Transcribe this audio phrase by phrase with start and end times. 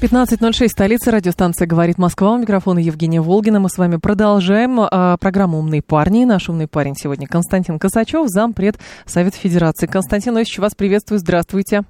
[0.00, 2.30] 15.06, столица, радиостанция «Говорит Москва».
[2.30, 3.58] У микрофона Евгения Волгина.
[3.58, 6.24] Мы с вами продолжаем а, программу «Умные парни».
[6.24, 9.88] Наш умный парень сегодня Константин Косачев, зампред Совета Федерации.
[9.88, 11.18] Константин Ильич, вас приветствую.
[11.18, 11.82] Здравствуйте.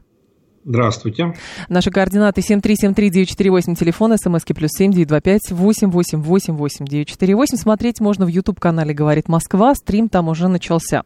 [0.65, 1.35] Здравствуйте.
[1.69, 7.09] Наши координаты 7373948, телефон, смски плюс семь девять два пять восемь восемь восемь восемь девять
[7.09, 7.57] четыре восемь.
[7.57, 9.75] Смотреть можно в YouTube-канале «Говорит Москва».
[9.75, 11.05] Стрим там уже начался.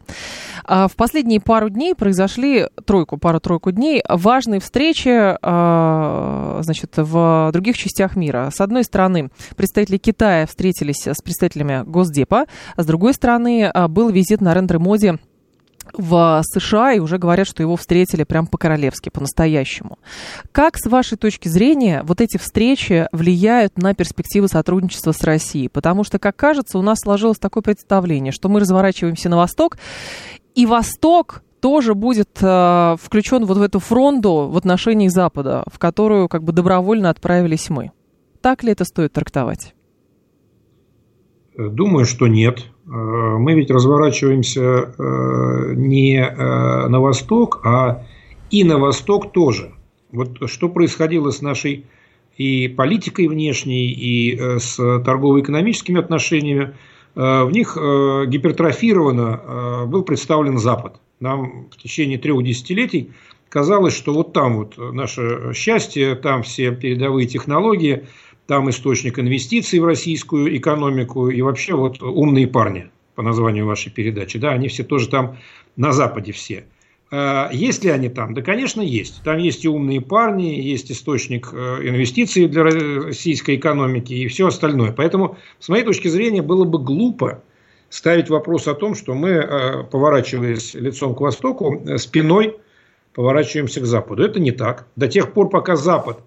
[0.64, 7.76] А в последние пару дней произошли, тройку, пару-тройку дней, важные встречи а, значит, в других
[7.76, 8.50] частях мира.
[8.52, 12.46] С одной стороны, представители Китая встретились с представителями Госдепа,
[12.76, 15.18] а с другой стороны, а, был визит на Рендер-моде
[15.96, 19.98] в США и уже говорят, что его встретили прям по-королевски, по-настоящему.
[20.52, 25.68] Как, с вашей точки зрения, вот эти встречи влияют на перспективы сотрудничества с Россией?
[25.68, 29.78] Потому что, как кажется, у нас сложилось такое представление, что мы разворачиваемся на восток,
[30.54, 36.28] и Восток тоже будет э, включен вот в эту фронту в отношении Запада, в которую
[36.28, 37.92] как бы добровольно отправились мы.
[38.40, 39.74] Так ли это стоит трактовать?
[41.70, 42.66] Думаю, что нет.
[42.86, 48.04] Э, мы ведь разворачиваемся э, не э, на восток, а
[48.50, 49.72] и на восток тоже.
[50.10, 51.86] Вот что происходило с нашей
[52.36, 56.74] и политикой внешней, и с торгово-экономическими отношениями,
[57.14, 60.98] в них гипертрофированно был представлен Запад.
[61.20, 63.12] Нам в течение трех десятилетий
[63.50, 68.06] казалось, что вот там вот наше счастье, там все передовые технологии–
[68.52, 74.38] там источник инвестиций в российскую экономику и вообще вот умные парни по названию вашей передачи.
[74.38, 75.38] Да, они все тоже там
[75.76, 76.66] на Западе все.
[77.10, 78.34] А есть ли они там?
[78.34, 79.22] Да, конечно, есть.
[79.24, 84.92] Там есть и умные парни, есть источник э, инвестиций для российской экономики и все остальное.
[84.92, 87.42] Поэтому, с моей точки зрения, было бы глупо
[87.88, 92.58] ставить вопрос о том, что мы, э, поворачиваясь лицом к востоку, э, спиной
[93.14, 94.22] поворачиваемся к западу.
[94.22, 94.88] Это не так.
[94.96, 96.18] До тех пор, пока Запад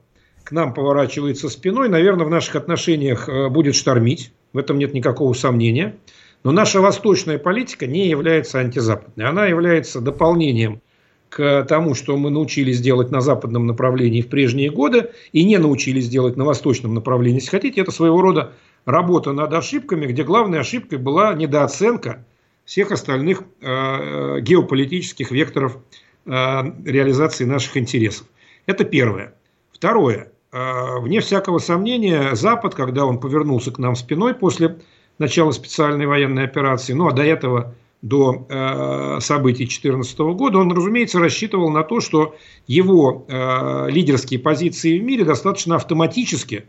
[0.46, 4.32] к нам поворачивается спиной, наверное, в наших отношениях э, будет штормить.
[4.54, 5.96] В этом нет никакого сомнения.
[6.44, 9.26] Но наша восточная политика не является антизападной.
[9.26, 10.82] Она является дополнением
[11.30, 16.08] к тому, что мы научились делать на западном направлении в прежние годы и не научились
[16.08, 17.40] делать на восточном направлении.
[17.40, 18.54] Если хотите, это своего рода
[18.86, 22.24] работа над ошибками, где главной ошибкой была недооценка
[22.66, 25.80] всех остальных э, геополитических векторов
[26.26, 28.28] э, реализации наших интересов.
[28.68, 29.34] Это первое.
[29.74, 30.32] Второе.
[30.58, 34.78] А, вне всякого сомнения, Запад, когда он повернулся к нам спиной после
[35.20, 41.20] начала специальной военной операции, ну а до этого до э, событий 2014 года, он, разумеется,
[41.20, 42.36] рассчитывал на то, что
[42.68, 46.66] его э, лидерские позиции в мире достаточно автоматически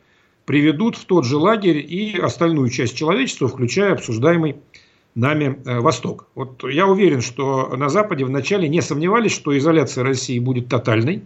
[0.46, 4.56] приведут в тот же лагерь и остальную часть человечества, включая обсуждаемый
[5.14, 6.26] нами э, Восток.
[6.34, 11.22] Вот я уверен, что на Западе вначале не сомневались, что изоляция России будет тотальной,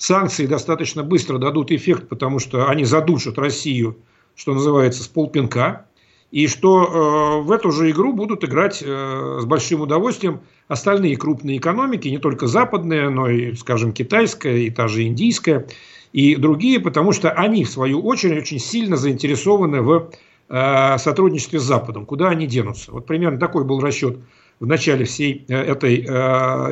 [0.00, 3.98] санкции достаточно быстро дадут эффект, потому что они задушат Россию,
[4.34, 5.86] что называется, с полпинка.
[6.30, 11.58] И что э, в эту же игру будут играть э, с большим удовольствием остальные крупные
[11.58, 15.66] экономики, не только западные, но и, скажем, китайская, и та же индийская,
[16.12, 20.10] и другие, потому что они, в свою очередь, очень сильно заинтересованы в
[20.48, 22.06] э, сотрудничестве с Западом.
[22.06, 22.92] Куда они денутся?
[22.92, 24.18] Вот примерно такой был расчет
[24.60, 26.10] в начале всей э, этой э,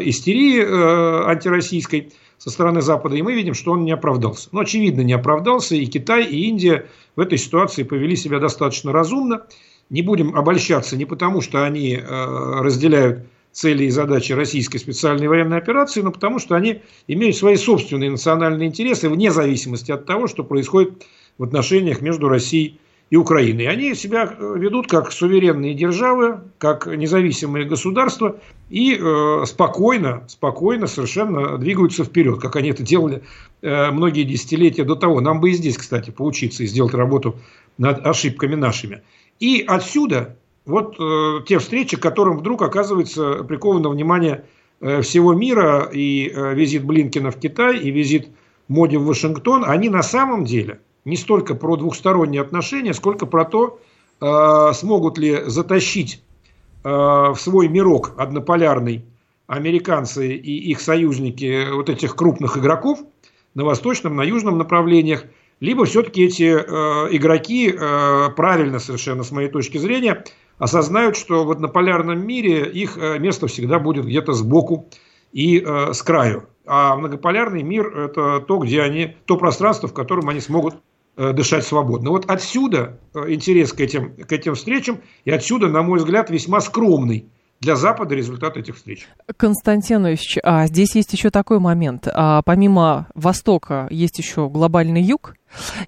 [0.09, 4.49] истерии э, антироссийской со стороны Запада, и мы видим, что он не оправдался.
[4.53, 9.47] Ну, очевидно, не оправдался, и Китай, и Индия в этой ситуации повели себя достаточно разумно.
[9.91, 15.59] Не будем обольщаться не потому, что они э, разделяют цели и задачи российской специальной военной
[15.59, 20.45] операции, но потому, что они имеют свои собственные национальные интересы вне зависимости от того, что
[20.45, 21.07] происходит
[21.39, 22.79] в отношениях между Россией
[23.17, 23.63] Украины.
[23.63, 28.37] И они себя э, ведут как суверенные державы, как независимые государства
[28.69, 33.23] и э, спокойно, спокойно совершенно двигаются вперед, как они это делали
[33.63, 35.21] э, многие десятилетия до того.
[35.21, 37.37] Нам бы и здесь, кстати, поучиться и сделать работу
[37.79, 39.03] над ошибками нашими.
[39.41, 44.45] И отсюда вот э, те встречи, к которым вдруг оказывается приковано внимание
[44.81, 48.29] э, всего мира, и э, визит Блинкина в Китай, и визит
[48.69, 53.81] Моди в Вашингтон, они на самом деле– не столько про двухсторонние отношения, сколько про то,
[54.21, 56.23] э, смогут ли затащить
[56.85, 59.05] э, в свой мирок однополярный
[59.47, 63.01] американцы и их союзники вот этих крупных игроков
[63.55, 65.25] на восточном, на южном направлениях,
[65.61, 70.25] либо все-таки эти э, игроки э, правильно совершенно с моей точки зрения
[70.59, 74.87] осознают, что в однополярном мире их э, место всегда будет где-то сбоку
[75.33, 76.45] и э, с краю.
[76.67, 80.75] А многополярный мир– это то, где они, то пространство, в котором они смогут
[81.33, 82.11] дышать свободно.
[82.11, 86.61] Вот отсюда э, интерес к этим, к этим встречам, и отсюда, на мой взгляд, весьма
[86.61, 87.27] скромный
[87.61, 89.09] для Запада результат этих встреч.
[89.37, 92.07] Константин Ильич, а здесь есть еще такой момент.
[92.13, 95.35] А, помимо Востока есть еще глобальный Юг.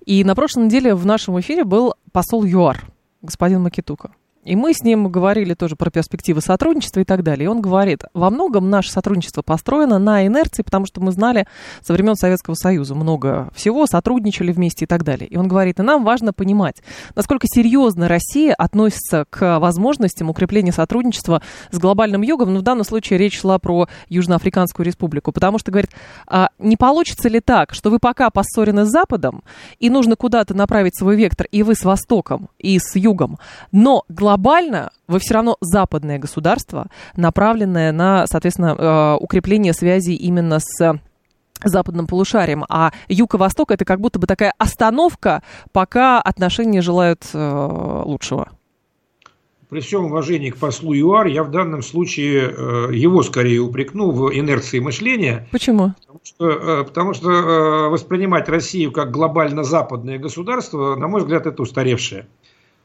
[0.04, 2.86] И на прошлой неделе в нашем эфире был посол ЮАР,
[3.22, 4.10] господин Макитука.
[4.42, 7.44] И мы с ним говорили тоже про перспективы сотрудничества и так далее.
[7.44, 11.46] И он говорит, во многом наше сотрудничество построено на инерции, потому что мы знали
[11.82, 15.28] со времен Советского Союза много всего, сотрудничали вместе и так далее.
[15.28, 16.76] И он говорит, и нам важно понимать,
[17.14, 22.54] насколько серьезно Россия относится к возможностям укрепления сотрудничества с глобальным югом.
[22.54, 25.32] Но в данном случае речь шла про Южноафриканскую республику.
[25.32, 25.90] Потому что, говорит,
[26.26, 29.42] а не получится ли так, что вы пока поссорены с Западом,
[29.80, 33.38] и нужно куда-то направить свой вектор, и вы с Востоком, и с Югом,
[33.70, 36.86] но глобально глобально вы все равно западное государство,
[37.16, 41.00] направленное на, соответственно, э, укрепление связей именно с
[41.64, 45.42] западным полушарием, а юг и восток это как будто бы такая остановка,
[45.72, 48.50] пока отношения желают э, лучшего.
[49.68, 54.32] При всем уважении к послу ЮАР, я в данном случае э, его скорее упрекну в
[54.32, 55.48] инерции мышления.
[55.50, 55.94] Почему?
[55.98, 61.46] Потому что, э, потому что э, воспринимать Россию как глобально западное государство, на мой взгляд,
[61.46, 62.26] это устаревшее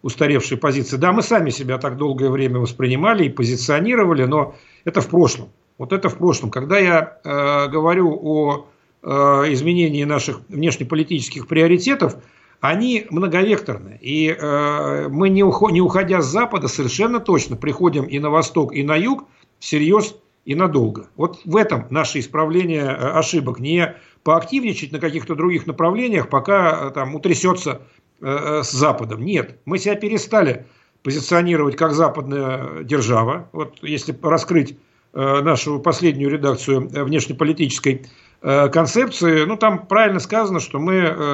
[0.05, 0.97] устаревшей позиции.
[0.97, 4.53] Да, мы сами себя так долгое время воспринимали и позиционировали, но
[4.83, 5.49] это в прошлом.
[5.79, 6.51] Вот это в прошлом.
[6.51, 8.67] Когда я э, говорю о
[9.01, 9.09] э,
[9.53, 12.17] изменении наших внешнеполитических приоритетов,
[12.61, 13.97] они многовекторны.
[13.99, 18.75] И э, мы, не, уход, не уходя с Запада, совершенно точно приходим и на восток,
[18.75, 19.25] и на юг
[19.57, 20.15] всерьез
[20.45, 21.07] и надолго.
[21.15, 23.59] Вот в этом наше исправление э, ошибок.
[23.59, 27.81] Не поактивничать на каких-то других направлениях, пока э, там утрясется
[28.21, 29.23] с Западом.
[29.23, 30.65] Нет, мы себя перестали
[31.05, 33.47] позиционировать как западная держава.
[33.51, 34.75] Вот если раскрыть
[35.13, 38.07] э, нашу последнюю редакцию внешнеполитической
[38.41, 40.93] э, концепции, ну там правильно сказано, что мы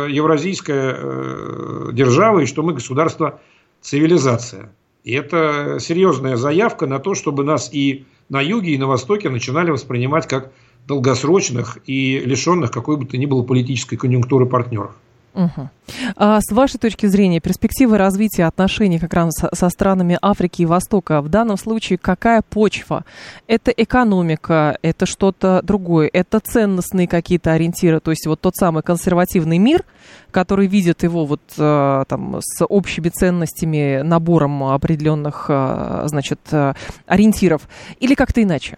[0.09, 3.39] евразийская держава и что мы государство
[3.79, 4.73] цивилизация.
[5.05, 9.71] И это серьезная заявка на то, чтобы нас и на юге, и на востоке начинали
[9.71, 10.51] воспринимать как
[10.87, 14.95] долгосрочных и лишенных какой бы то ни было политической конъюнктуры партнеров.
[15.33, 15.69] Угу.
[16.15, 21.21] А с вашей точки зрения, перспективы развития отношений как раз со странами Африки и Востока,
[21.21, 23.05] в данном случае какая почва?
[23.47, 29.57] Это экономика, это что-то другое, это ценностные какие-то ориентиры, то есть вот тот самый консервативный
[29.57, 29.85] мир,
[30.31, 36.73] который видит его вот э, там с общими ценностями, набором определенных, э, значит, э,
[37.05, 37.67] ориентиров,
[37.99, 38.77] или как-то иначе?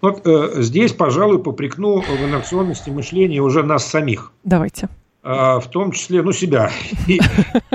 [0.00, 4.32] Вот э, здесь, пожалуй, попрекну в инерционности мышления уже нас самих.
[4.44, 4.88] Давайте.
[5.26, 6.70] А, в том числе, ну, себя,
[7.08, 7.18] и,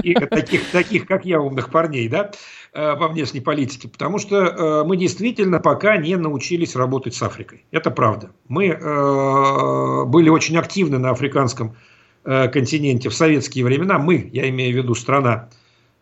[0.03, 2.29] и таких, таких, как я, умных парней, да,
[2.73, 7.65] э, по внешней политике, потому что э, мы действительно пока не научились работать с Африкой.
[7.71, 8.29] Это правда.
[8.47, 11.75] Мы э, были очень активны на африканском
[12.23, 13.97] континенте в советские времена.
[13.97, 15.49] Мы, я имею в виду страна,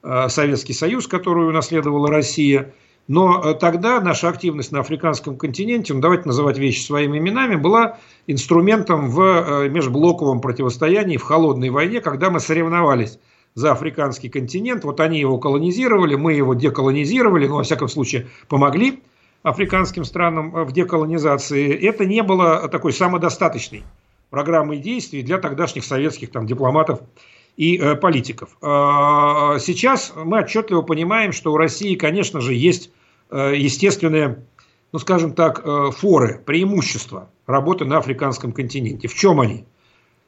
[0.01, 2.73] Советский Союз, которую унаследовала Россия–
[3.07, 7.97] но тогда наша активность на африканском континенте, ну давайте называть вещи своими именами, была
[8.27, 13.19] инструментом в э, межблоковом противостоянии, в холодной войне, когда мы соревновались
[13.55, 14.83] за африканский континент.
[14.83, 19.01] Вот они его колонизировали, мы его деколонизировали, ну, во всяком случае, помогли
[19.43, 21.73] африканским странам э, в деколонизации.
[21.73, 23.83] Это не было такой самодостаточной
[24.29, 26.99] программой действий для тогдашних советских там, дипломатов
[27.55, 28.57] и э, политиков.
[28.61, 32.91] Э, сейчас мы отчетливо понимаем, что у России, конечно же, есть
[33.31, 34.45] э, естественные,
[34.91, 39.07] ну скажем так, э, форы, преимущества работы на африканском континенте.
[39.07, 39.65] В чем они?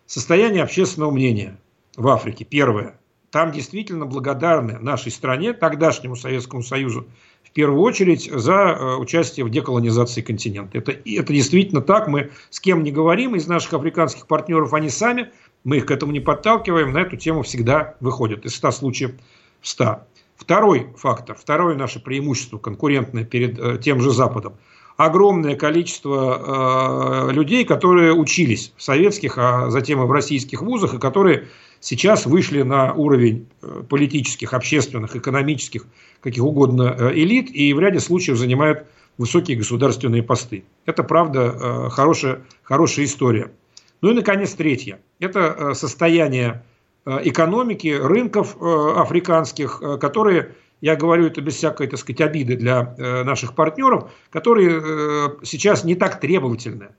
[0.07, 1.59] Состояние общественного мнения
[1.95, 2.99] в Африке, первое.
[3.29, 7.05] Там действительно благодарны нашей стране, тогдашнему Советскому Союзу,
[7.43, 10.77] в первую очередь за э, участие в деколонизации континента.
[10.79, 12.07] Это, это действительно так.
[12.07, 15.31] Мы с кем не говорим из наших африканских партнеров, они сами
[15.63, 19.11] мы их к этому не подталкиваем, на эту тему всегда выходят из 100 случаев
[19.61, 19.99] в 100.
[20.37, 24.53] Второй фактор, второе наше преимущество конкурентное перед э, тем же Западом.
[24.99, 30.99] Огромное количество э, людей, которые учились в советских, а затем и в российских вузах, и
[30.99, 31.47] которые
[31.79, 35.85] сейчас вышли на уровень э, политических, общественных, экономических,
[36.19, 38.87] каких угодно э, элит, и в ряде случаев занимают
[39.17, 40.65] высокие государственные посты.
[40.85, 43.53] Это, правда, э, хорошая, хорошая история.
[44.01, 44.99] Ну и, наконец, третье.
[45.21, 46.65] Это состояние
[47.05, 54.11] экономики, рынков африканских, которые, я говорю это без всякой, так сказать, обиды для наших партнеров,
[54.29, 54.81] которые
[55.43, 56.89] сейчас не так требовательны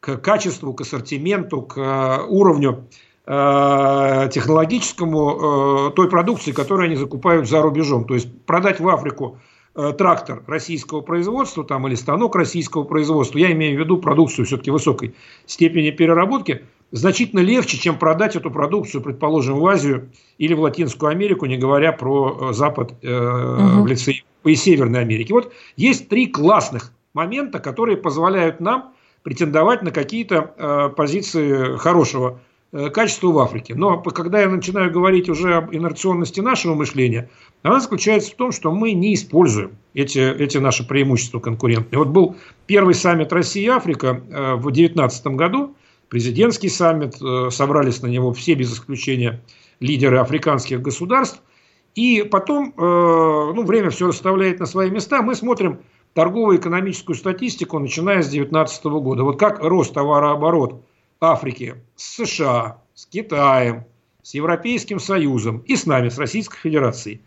[0.00, 2.88] к качеству, к ассортименту, к уровню
[3.26, 8.04] э, технологическому той продукции, которую они закупают за рубежом.
[8.04, 9.38] То есть продать в Африку
[9.98, 15.16] трактор российского производства там, или станок российского производства, я имею в виду продукцию все-таки высокой
[15.46, 21.46] степени переработки, значительно легче, чем продать эту продукцию, предположим, в Азию или в Латинскую Америку,
[21.46, 23.82] не говоря про Запад э, угу.
[23.82, 24.14] в лице
[24.44, 25.32] и Северной Америки.
[25.32, 32.40] Вот есть три классных момента, которые позволяют нам претендовать на какие-то э, позиции хорошего
[32.72, 33.74] э, качества в Африке.
[33.74, 37.30] Но когда я начинаю говорить уже об инерционности нашего мышления,
[37.62, 41.98] она заключается в том, что мы не используем эти, эти наши преимущества конкурентные.
[41.98, 42.36] Вот был
[42.66, 45.74] первый саммит России-Африка э, в 2019 году,
[46.14, 49.42] президентский саммит, э, собрались на него все без исключения
[49.80, 51.42] лидеры африканских государств.
[51.96, 55.80] И потом, э, ну, время все расставляет на свои места, мы смотрим
[56.12, 59.24] торгово-экономическую статистику, начиная с 2019 года.
[59.24, 60.84] Вот как рост товарооборот
[61.20, 63.82] Африки с США, с Китаем,
[64.22, 67.22] с Европейским Союзом и с нами, с Российской Федерацией.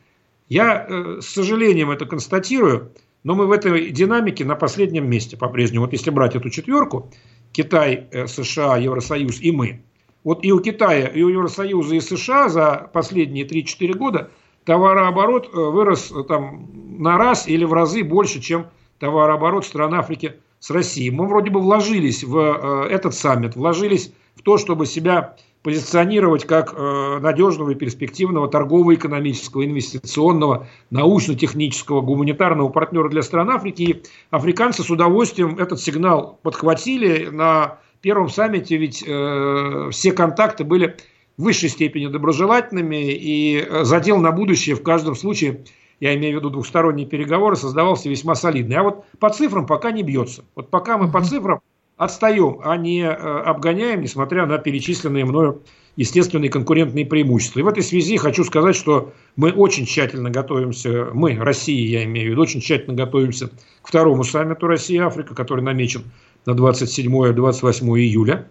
[0.48, 2.94] Я э, с сожалением это констатирую,
[3.26, 5.84] но мы в этой динамике на последнем месте по-прежнему.
[5.84, 7.12] Вот если брать эту четверку,
[7.52, 9.84] Китай, э, США, Евросоюз и мы.
[10.24, 14.32] Вот и у Китая, и у Евросоюза, и США за последние 3-4 года
[14.66, 18.68] товарооборот э, вырос там на раз или в разы больше, чем
[19.00, 21.12] товарооборот стран Африки с Россией.
[21.12, 26.74] Мы вроде бы вложились в э, этот саммит, вложились в то, чтобы себя позиционировать как
[26.74, 33.82] э, надежного и перспективного торгово-экономического, инвестиционного, научно-технического, гуманитарного партнера для стран Африки.
[33.82, 37.28] И африканцы с удовольствием этот сигнал подхватили.
[37.28, 40.98] На первом саммите ведь э, все контакты были
[41.38, 45.64] в высшей степени доброжелательными, и задел на будущее в каждом случае–
[46.00, 48.76] я имею в виду двухсторонние переговоры, создавался весьма солидный.
[48.76, 50.46] А вот по цифрам пока не бьется.
[50.56, 51.60] Вот пока мы по цифрам
[51.98, 55.64] отстаем, а не э, обгоняем, несмотря на перечисленные мною
[55.96, 57.60] естественные конкурентные преимущества.
[57.60, 62.28] И в этой связи хочу сказать, что мы очень тщательно готовимся, мы, Россия, я имею
[62.28, 63.50] в виду, очень тщательно готовимся
[63.82, 66.04] к второму саммиту Россия-Африка, который намечен
[66.46, 68.48] на 27-28 июля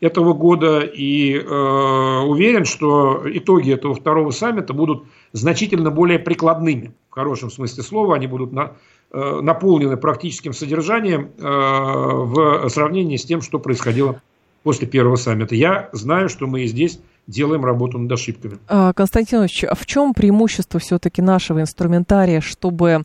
[0.00, 0.80] этого года.
[0.80, 7.84] И э, уверен, что итоги этого второго саммита будут значительно более прикладными, в хорошем смысле
[7.84, 8.72] слова, они будут на,
[9.12, 14.20] наполнены практическим содержанием э, в сравнении с тем, что происходило
[14.62, 15.54] после первого саммита.
[15.54, 18.58] Я знаю, что мы и здесь делаем работу над ошибками.
[18.68, 23.04] А, Константин Ильич, а в чем преимущество все-таки нашего инструментария, чтобы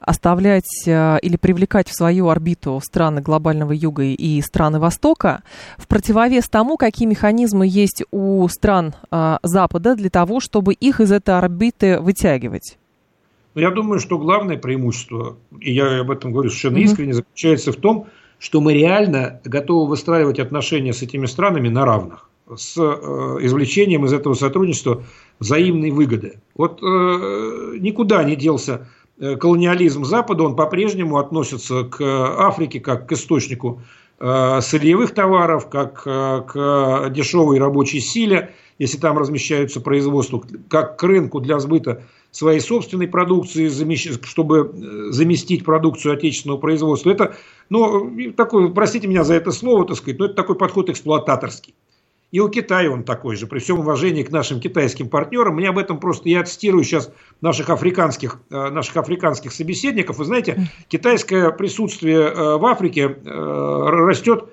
[0.00, 5.42] оставлять э, или привлекать в свою орбиту страны глобального юга и страны Востока,
[5.76, 11.12] в противовес тому, какие механизмы есть у стран э, Запада для того, чтобы их из
[11.12, 12.78] этой орбиты вытягивать?
[13.54, 17.76] Ну, я думаю, что главное преимущество, и я об этом говорю совершенно искренне, заключается в
[17.76, 18.06] том,
[18.38, 22.82] что мы реально готовы выстраивать отношения с этими странами на равных, с э,
[23.42, 25.02] извлечением из этого сотрудничества
[25.40, 26.40] взаимной выгоды.
[26.54, 28.86] Вот э, никуда не делся
[29.20, 33.82] Э, колониализм Запада, он по-прежнему относится к Африке как к источнику
[34.18, 41.02] э, сырьевых товаров, как э, к дешевой рабочей силе, если там размещаются производства, как к
[41.02, 43.68] рынку для сбыта своей собственной продукции,
[44.24, 47.10] чтобы заместить продукцию отечественного производства.
[47.10, 47.36] Это,
[47.68, 51.74] ну, такой, простите меня за это слово, так сказать, но это такой подход эксплуататорский.
[52.30, 55.56] И у Китая он такой же, при всем уважении к нашим китайским партнерам.
[55.56, 60.18] Мне об этом просто, я цитирую сейчас наших африканских, э, наших африканских собеседников.
[60.18, 64.44] Вы знаете, китайское присутствие э, в Африке э, растет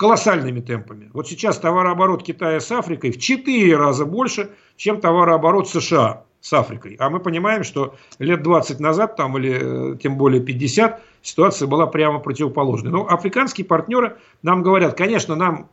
[0.00, 1.10] колоссальными темпами.
[1.12, 6.96] Вот сейчас товарооборот Китая с Африкой в 4 раза больше, чем товарооборот США с Африкой.
[6.98, 12.18] А мы понимаем, что лет 20 назад, там, или тем более 50, ситуация была прямо
[12.18, 12.90] противоположной.
[12.90, 15.68] Но африканские партнеры нам говорят, конечно, нам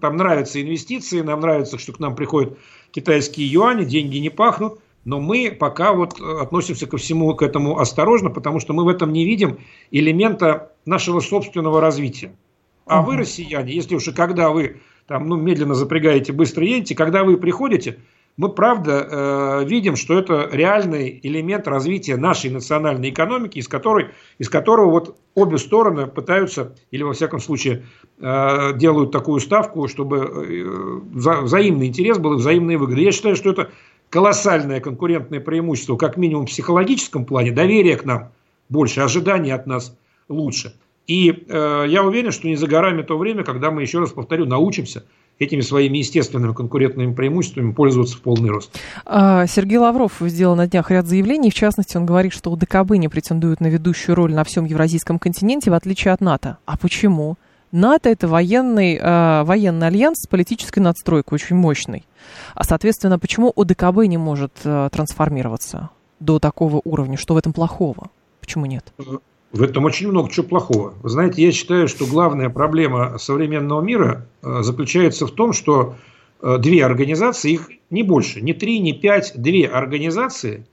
[0.00, 2.56] там нравятся инвестиции, нам нравится, что к нам приходят
[2.92, 7.80] китайские юани, деньги не пахнут, но мы пока вот э, относимся ко всему к этому
[7.80, 9.58] осторожно, потому что мы в этом не видим
[9.90, 12.36] элемента нашего собственного развития.
[12.88, 17.24] А вы, россияне, если уж и когда вы там, ну, медленно запрягаете, быстро едете, когда
[17.24, 17.98] вы приходите,
[18.38, 24.48] мы правда э, видим, что это реальный элемент развития нашей национальной экономики, из, которой, из
[24.48, 27.84] которого вот обе стороны пытаются, или во всяком случае
[28.20, 33.00] э, делают такую ставку, чтобы э, вза взаимный интерес был и взаимные выгоды.
[33.00, 33.70] Я считаю, что это
[34.08, 38.30] колоссальное конкурентное преимущество, как минимум в психологическом плане, доверие к нам
[38.68, 40.74] больше, ожидания от нас лучше.
[41.08, 44.44] И э, я уверен, что не за горами то время, когда мы, еще раз повторю,
[44.44, 45.04] научимся
[45.38, 48.78] этими своими естественными конкурентными преимуществами пользоваться в полный рост.
[49.06, 51.50] А, Сергей Лавров сделал на днях ряд заявлений.
[51.50, 55.70] В частности, он говорит, что УДКБ не претендует на ведущую роль на всем евразийском континенте,
[55.70, 56.58] в отличие от НАТО.
[56.66, 57.36] А почему?
[57.72, 62.04] НАТО это военный, э, военный альянс с политической надстройкой, очень мощный.
[62.54, 67.16] А, соответственно, почему ОДКБ не может э, трансформироваться до такого уровня?
[67.16, 68.10] Что в этом плохого?
[68.40, 68.92] Почему нет?
[69.52, 70.94] В этом очень много чего плохого.
[71.02, 75.96] Вы знаете, я считаю, что главная проблема современного мира э, заключается в том, что
[76.42, 80.66] э, две организации, их не больше, не три, не пять, две организации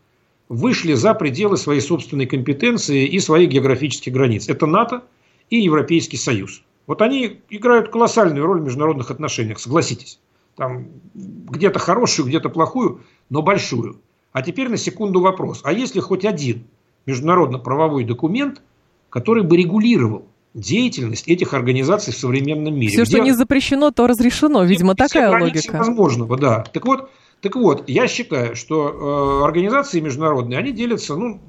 [0.49, 4.49] вышли за пределы своей собственной компетенции и своих географических границ.
[4.49, 5.03] Это НАТО
[5.49, 6.61] и Европейский Союз.
[6.85, 10.19] Вот они играют колоссальную роль в международных отношениях, согласитесь.
[10.57, 14.01] Там где-то хорошую, где-то плохую, но большую.
[14.33, 15.61] А теперь на секунду вопрос.
[15.63, 16.65] А если хоть один
[17.05, 18.61] международно-правовой документ,
[19.09, 22.89] который бы регулировал деятельность этих организаций в современном мире.
[22.89, 23.17] Все, где...
[23.17, 24.63] что не запрещено, то разрешено.
[24.63, 25.77] Видимо, такая логика.
[25.77, 26.63] возможного, да.
[26.73, 27.09] Так вот,
[27.41, 31.39] так вот, я считаю, что э, организации международные, они делятся, ну,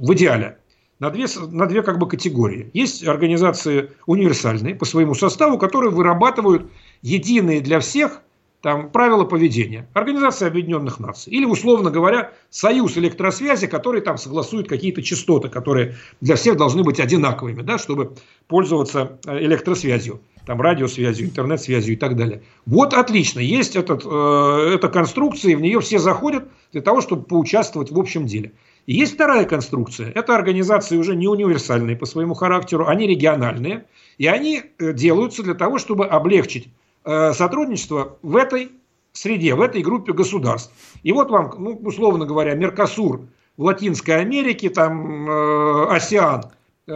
[0.00, 0.58] в идеале,
[0.98, 2.70] на две, на две как бы категории.
[2.74, 6.70] Есть организации универсальные по своему составу, которые вырабатывают
[7.00, 8.22] единые для всех
[8.62, 9.88] там, правила поведения.
[9.92, 11.32] Организация Объединенных Наций.
[11.32, 17.00] Или, условно говоря, союз электросвязи, который там согласует какие-то частоты, которые для всех должны быть
[17.00, 18.14] одинаковыми, да, чтобы
[18.46, 22.42] пользоваться э, электросвязью, там, радиосвязью, интернет-связью и так далее.
[22.64, 23.40] Вот отлично.
[23.40, 27.98] Есть этот, э, эта конструкция, и в нее все заходят для того, чтобы поучаствовать в
[27.98, 28.52] общем деле.
[28.86, 30.12] И есть вторая конструкция.
[30.12, 33.86] Это организации уже не универсальные по своему характеру, они региональные.
[34.18, 36.68] И они э, делаются для того, чтобы облегчить
[37.04, 38.70] Э, сотрудничество в этой
[39.12, 40.72] среде, в этой группе государств.
[41.02, 43.22] И вот вам, ну, условно говоря, Меркосур
[43.56, 46.44] в Латинской Америке, там э, Осиан
[46.86, 46.92] э,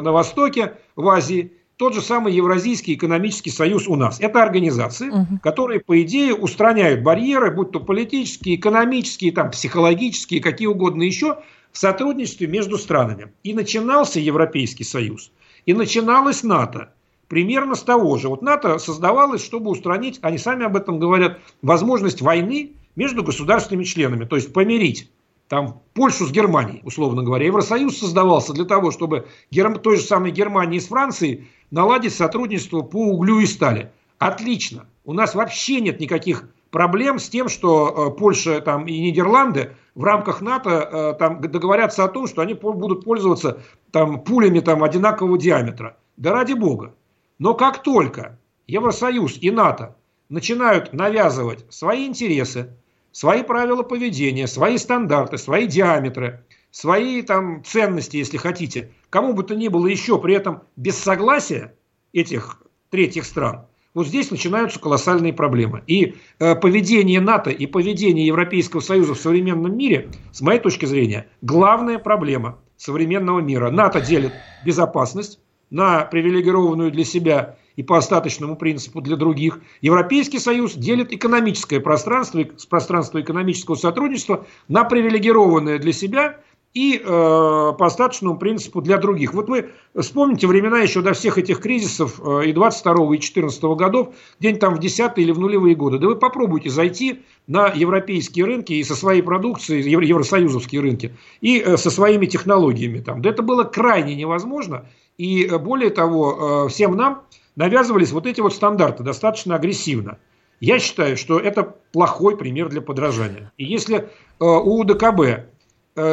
[0.00, 4.20] на Востоке, в Азии, тот же самый Евразийский экономический союз у нас.
[4.20, 5.38] Это организации, угу.
[5.42, 11.38] которые, по идее, устраняют барьеры, будь то политические, экономические, там, психологические, какие угодно еще,
[11.72, 13.32] в сотрудничестве между странами.
[13.42, 15.32] И начинался Европейский союз,
[15.66, 16.92] и начиналась НАТО
[17.28, 18.28] примерно с того же.
[18.28, 24.24] Вот НАТО создавалось, чтобы устранить, они сами об этом говорят, возможность войны между государственными членами,
[24.24, 25.10] то есть помирить
[25.48, 27.46] там Польшу с Германией, условно говоря.
[27.46, 29.78] Евросоюз создавался для того, чтобы Герм...
[29.78, 33.90] той же самой Германии с Францией наладить сотрудничество по углю и стали.
[34.18, 34.86] Отлично.
[35.04, 40.04] У нас вообще нет никаких проблем с тем, что э, Польша там, и Нидерланды в
[40.04, 45.38] рамках НАТО э, там, договорятся о том, что они будут пользоваться там, пулями там, одинакового
[45.38, 45.96] диаметра.
[46.18, 46.94] Да ради бога.
[47.38, 49.96] Но как только Евросоюз и НАТО
[50.28, 52.76] начинают навязывать свои интересы,
[53.12, 59.54] свои правила поведения, свои стандарты, свои диаметры, свои там ценности, если хотите, кому бы то
[59.54, 61.74] ни было еще при этом без согласия
[62.12, 65.82] этих третьих стран, вот здесь начинаются колоссальные проблемы.
[65.86, 71.26] И э, поведение НАТО и поведение Европейского Союза в современном мире, с моей точки зрения,
[71.40, 73.70] главная проблема современного мира.
[73.70, 74.32] НАТО делит
[74.64, 79.60] безопасность, на привилегированную для себя и по остаточному принципу для других.
[79.80, 86.40] Европейский Союз делит экономическое пространство, пространство экономического сотрудничества на привилегированное для себя
[86.74, 89.32] и э, по остаточному принципу для других.
[89.32, 94.14] Вот вы вспомните времена еще до всех этих кризисов э, и 22 и 14 годов,
[94.38, 95.98] день там в 10 или в нулевые годы.
[95.98, 101.60] Да вы попробуйте зайти на европейские рынки и со своей продукцией, евро, евросоюзовские рынки, и
[101.60, 103.00] э, со своими технологиями.
[103.00, 103.22] Там.
[103.22, 104.84] Да это было крайне невозможно.
[105.18, 107.22] И э, более того, э, всем нам
[107.56, 110.18] навязывались вот эти вот стандарты достаточно агрессивно.
[110.60, 113.52] Я считаю, что это плохой пример для подражания.
[113.58, 114.04] И если э,
[114.38, 115.46] у УДКБ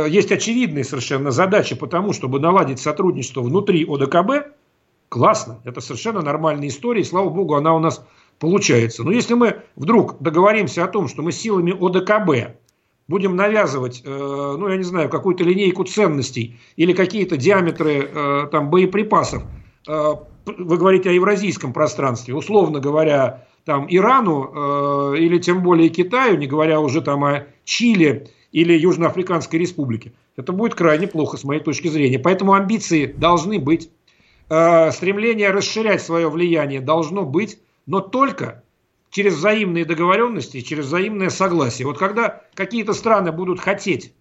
[0.07, 4.55] есть очевидные совершенно задачи по тому, чтобы наладить сотрудничество внутри ОДКБ,
[5.09, 8.03] классно, это совершенно нормальная история, и слава богу, она у нас
[8.39, 9.03] получается.
[9.03, 12.57] Но если мы вдруг договоримся о том, что мы силами ОДКБ
[13.07, 18.69] будем навязывать, э, ну, я не знаю, какую-то линейку ценностей или какие-то диаметры э, там,
[18.69, 19.43] боеприпасов,
[19.87, 20.13] э,
[20.45, 26.79] вы говорите о евразийском пространстве, условно говоря, там, Ирану или тем более Китаю, не говоря
[26.79, 32.19] уже там о Чили или Южноафриканской республике, это будет крайне плохо с моей точки зрения.
[32.19, 33.89] Поэтому амбиции должны быть,
[34.45, 38.61] стремление расширять свое влияние должно быть, но только
[39.09, 41.87] через взаимные договоренности, через взаимное согласие.
[41.87, 44.13] Вот когда какие-то страны будут хотеть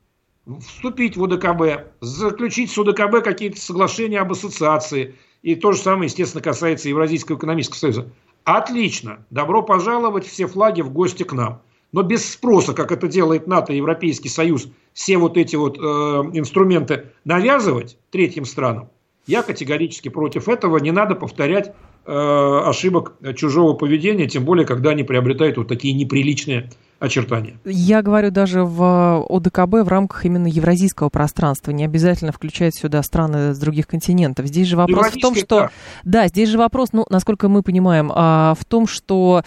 [0.60, 6.42] вступить в УДКБ, заключить с УДКБ какие-то соглашения об ассоциации, и то же самое, естественно,
[6.42, 8.10] касается Евразийского экономического союза.
[8.44, 11.62] Отлично, добро пожаловать все флаги в гости к нам.
[11.92, 15.80] Но без спроса, как это делает НАТО и Европейский Союз, все вот эти вот э,
[15.82, 18.90] инструменты навязывать третьим странам,
[19.26, 20.78] я категорически против этого.
[20.78, 21.74] Не надо повторять
[22.06, 27.58] э, ошибок чужого поведения, тем более, когда они приобретают вот такие неприличные очертания.
[27.64, 33.54] Я говорю даже в ОДКБ в рамках именно евразийского пространства, не обязательно включать сюда страны
[33.54, 34.46] с других континентов.
[34.46, 35.60] Здесь же вопрос в том, что...
[35.60, 35.70] Да.
[36.04, 39.42] да, здесь же вопрос, ну, насколько мы понимаем, а, в том, что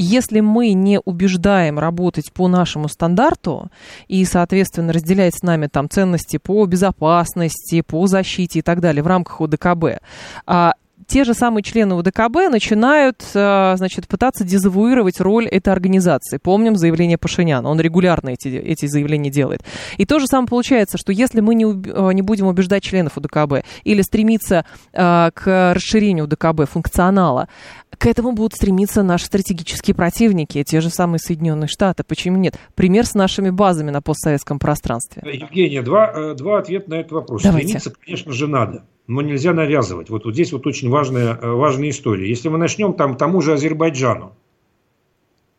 [0.00, 3.70] если мы не убеждаем работать по нашему стандарту
[4.06, 9.08] и, соответственно, разделять с нами там ценности по безопасности, по защите и так далее в
[9.08, 10.00] рамках ОДКБ,
[11.08, 16.36] те же самые члены УДКБ начинают, э, значит, пытаться дезавуировать роль этой организации.
[16.36, 19.62] Помним заявление Пашиняна, он регулярно эти, эти заявления делает.
[19.96, 23.64] И то же самое получается, что если мы не, э, не будем убеждать членов УДКБ
[23.84, 27.48] или стремиться э, к расширению УДКБ, функционала,
[27.96, 32.04] к этому будут стремиться наши стратегические противники, те же самые Соединенные Штаты.
[32.04, 32.56] Почему нет?
[32.74, 35.22] Пример с нашими базами на постсоветском пространстве.
[35.24, 37.42] Евгения, два, два ответа на этот вопрос.
[37.42, 37.78] Давайте.
[37.78, 40.10] Стремиться, конечно же, надо но нельзя навязывать.
[40.10, 42.28] Вот, вот здесь вот очень важная, э, важная история.
[42.28, 44.32] Если мы начнем там тому же Азербайджану,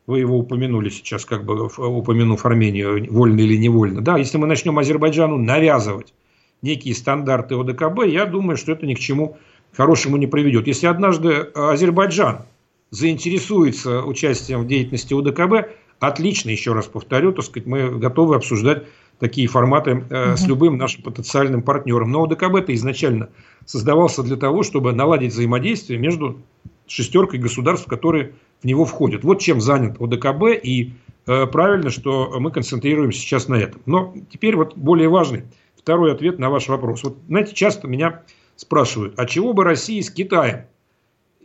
[0.06, 4.02] вы его упомянули сейчас, как бы упомянув Армению, вольно или невольно.
[4.02, 6.14] Да, если мы начнем Азербайджану навязывать
[6.62, 9.38] некие стандарты ОДКБ, я думаю, что это ни к чему
[9.76, 10.68] хорошему не приведет.
[10.68, 12.46] Если однажды Азербайджан
[12.92, 18.84] заинтересуется участием в деятельности ОДКБ, отлично, еще раз повторю, так сказать, мы готовы обсуждать
[19.20, 20.38] такие форматы э, угу.
[20.38, 22.12] с любым нашим потенциальным партнером.
[22.12, 23.30] Но ОДКБ-то изначально
[23.66, 26.42] создавался для того, чтобы наладить взаимодействие между
[26.88, 29.24] шестеркой государств, которые в него входят.
[29.24, 30.94] Вот чем занят ОДКБ, и
[31.28, 33.82] э, правильно, что мы концентрируемся сейчас на этом.
[33.86, 35.44] Но теперь вот более важный
[35.78, 37.04] второй ответ на ваш вопрос.
[37.04, 38.24] Вот, знаете, часто меня
[38.56, 40.66] спрашивают, а чего бы России с Китаем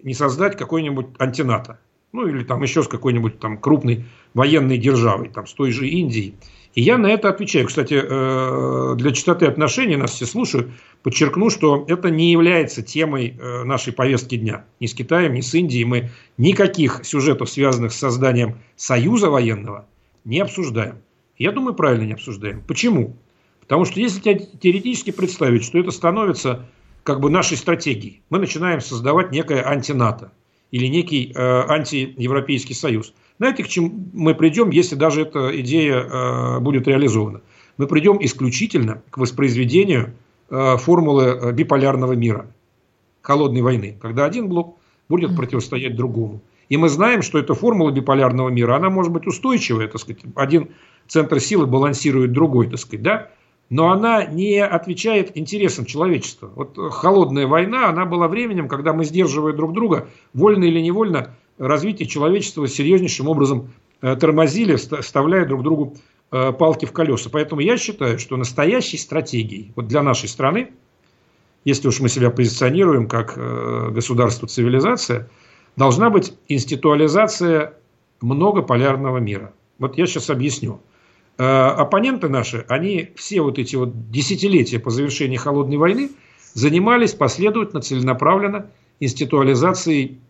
[0.03, 1.79] не создать какой-нибудь антинато?
[2.15, 6.37] Ну, или там еще с какой-нибудь там крупной военной державой, там с той же Индией.
[6.77, 7.67] И я на это отвечаю.
[7.67, 10.69] Кстати, э, для чистоты отношений, нас все слушают,
[11.03, 14.65] подчеркну, что это не является темой э, нашей повестки дня.
[14.79, 19.89] Ни с Китаем, ни с Индией мы никаких сюжетов, связанных с созданием союза военного,
[20.25, 20.99] не обсуждаем.
[21.37, 22.63] Я думаю, правильно не обсуждаем.
[22.65, 23.17] Почему?
[23.59, 24.21] Потому что если
[24.61, 26.65] теоретически представить, что это становится
[27.03, 30.31] как бы нашей стратегией, мы начинаем создавать некое антинато
[30.75, 36.61] или некий э, антиевропейский союз– знаете, к чему мы придем, если даже эта идея э,
[36.61, 37.41] будет реализована?
[37.77, 40.15] Мы придем исключительно к воспроизведению
[40.51, 42.47] э, формулы э, биполярного мира,
[43.23, 46.43] холодной войны, когда один блок будет противостоять другому.
[46.69, 50.69] И мы знаем, что эта формула биполярного мира, она может быть устойчивая, так сказать, один
[51.09, 53.31] центр силы балансирует другой, так сказать, да,
[53.71, 56.51] но она не отвечает интересам человечества.
[56.55, 62.09] Вот холодная война, она была временем, когда мы, сдерживая друг друга, вольно или невольно, развитие
[62.09, 63.73] человечества серьезнейшим образом
[64.03, 65.97] э, тормозили, вставляя друг другу
[66.31, 67.31] э, палки в колеса.
[67.33, 70.73] Поэтому я считаю, что настоящей стратегией вот для нашей страны,
[71.65, 75.31] если уж мы себя позиционируем как э, государство-цивилизация,
[75.77, 77.75] должна быть институализация
[78.21, 79.53] многополярного мира.
[79.79, 80.81] Вот я сейчас объясню.
[81.37, 86.11] Оппоненты наши, они все вот эти вот десятилетия по завершении холодной войны
[86.53, 88.71] занимались последовательно, целенаправленно
[89.01, 90.21] институализацией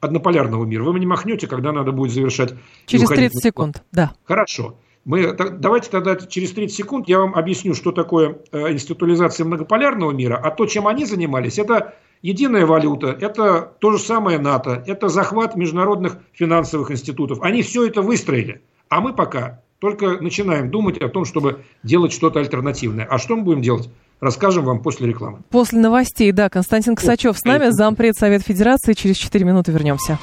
[0.00, 0.82] однополярного мира.
[0.82, 2.54] Вы мне махнете, когда надо будет завершать.
[2.86, 4.12] Через 30 секунд, да.
[4.24, 4.76] Хорошо.
[5.04, 10.40] Мы, давайте тогда через 30 секунд я вам объясню, что такое э, институализация многополярного мира,
[10.42, 15.56] а то, чем они занимались, это единая валюта, это то же самое НАТО, это захват
[15.56, 17.42] международных финансовых институтов.
[17.42, 22.38] Они все это выстроили, а мы пока только начинаем думать о том, чтобы делать что-то
[22.38, 23.04] альтернативное.
[23.04, 23.90] А что мы будем делать?
[24.20, 25.40] расскажем вам после рекламы.
[25.50, 26.48] После новостей, да.
[26.48, 28.92] Константин Косачев с нами, зампред Совет Федерации.
[28.92, 30.20] Через 4 минуты вернемся.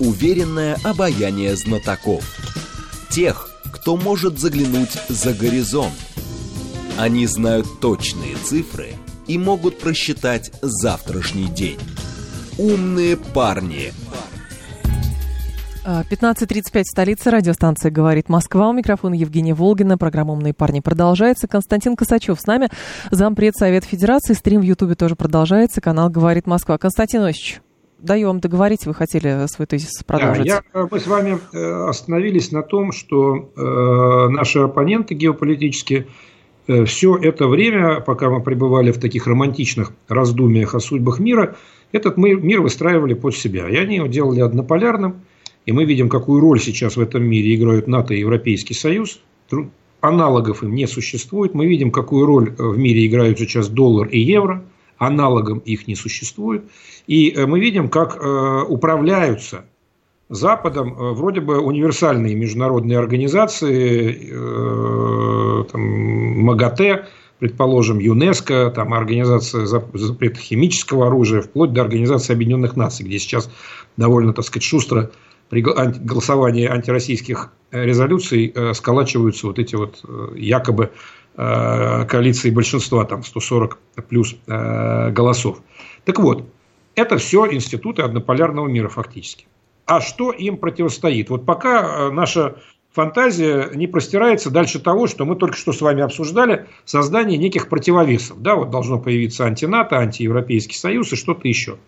[0.00, 2.24] Уверенное обаяние знатоков.
[3.10, 5.94] Тех, кто может заглянуть за горизонт.
[6.98, 8.88] Они знают точные цифры
[9.28, 11.78] и могут просчитать завтрашний день.
[12.58, 13.92] Умные парни–
[15.84, 18.70] 15.35 столица, радиостанция «Говорит Москва».
[18.70, 19.98] У микрофона Евгения Волгина.
[19.98, 21.46] Программа «Умные парни» продолжается.
[21.46, 22.70] Константин Косачев с нами,
[23.10, 24.32] зампред Совет Федерации.
[24.32, 25.82] Стрим в Ютубе тоже продолжается.
[25.82, 26.78] Канал «Говорит Москва».
[26.78, 27.60] Константин Осич,
[27.98, 28.86] даю вам договорить.
[28.86, 30.46] Вы хотели свой тезис продолжить.
[30.46, 36.06] Да, я, мы с вами э, остановились на том, что э, наши оппоненты геополитические
[36.66, 41.56] э, все это время, пока мы пребывали в таких романтичных раздумиях о судьбах мира,
[41.92, 43.68] этот мир выстраивали под себя.
[43.68, 45.20] И они его делали однополярным–
[45.66, 49.20] и мы видим, какую роль сейчас в этом мире играют НАТО и Европейский Союз.
[50.00, 51.54] Аналогов им не существует.
[51.54, 54.62] Мы видим, какую роль э, в мире играют сейчас доллар и евро.
[54.98, 56.64] Аналогом их не существует.
[57.06, 59.64] И э, мы видим, как э, управляются
[60.28, 64.32] Западом вроде бы универсальные международные организации,
[65.70, 67.06] там, МАГАТЭ,
[67.38, 73.50] предположим, ЮНЕСКО, там, Организация запрета химического оружия, вплоть до Организации Объединенных Наций, где сейчас
[73.98, 75.10] довольно, так сказать, шустро
[75.62, 80.90] при антироссийских э, резолюций э, сколачиваются вот эти вот э, якобы
[81.36, 83.76] коалиции большинства, там 140
[84.08, 85.62] плюс голосов.
[86.04, 86.48] Так вот,
[86.94, 89.46] это все институты однополярного мира фактически.
[89.84, 91.30] А что им противостоит?
[91.30, 92.54] Вот пока наша
[92.92, 98.40] фантазия не простирается дальше того, что мы только что с вами обсуждали, создание неких противовесов.
[98.40, 101.78] Да, вот должно появиться антинато, антиевропейский союз и что-то еще.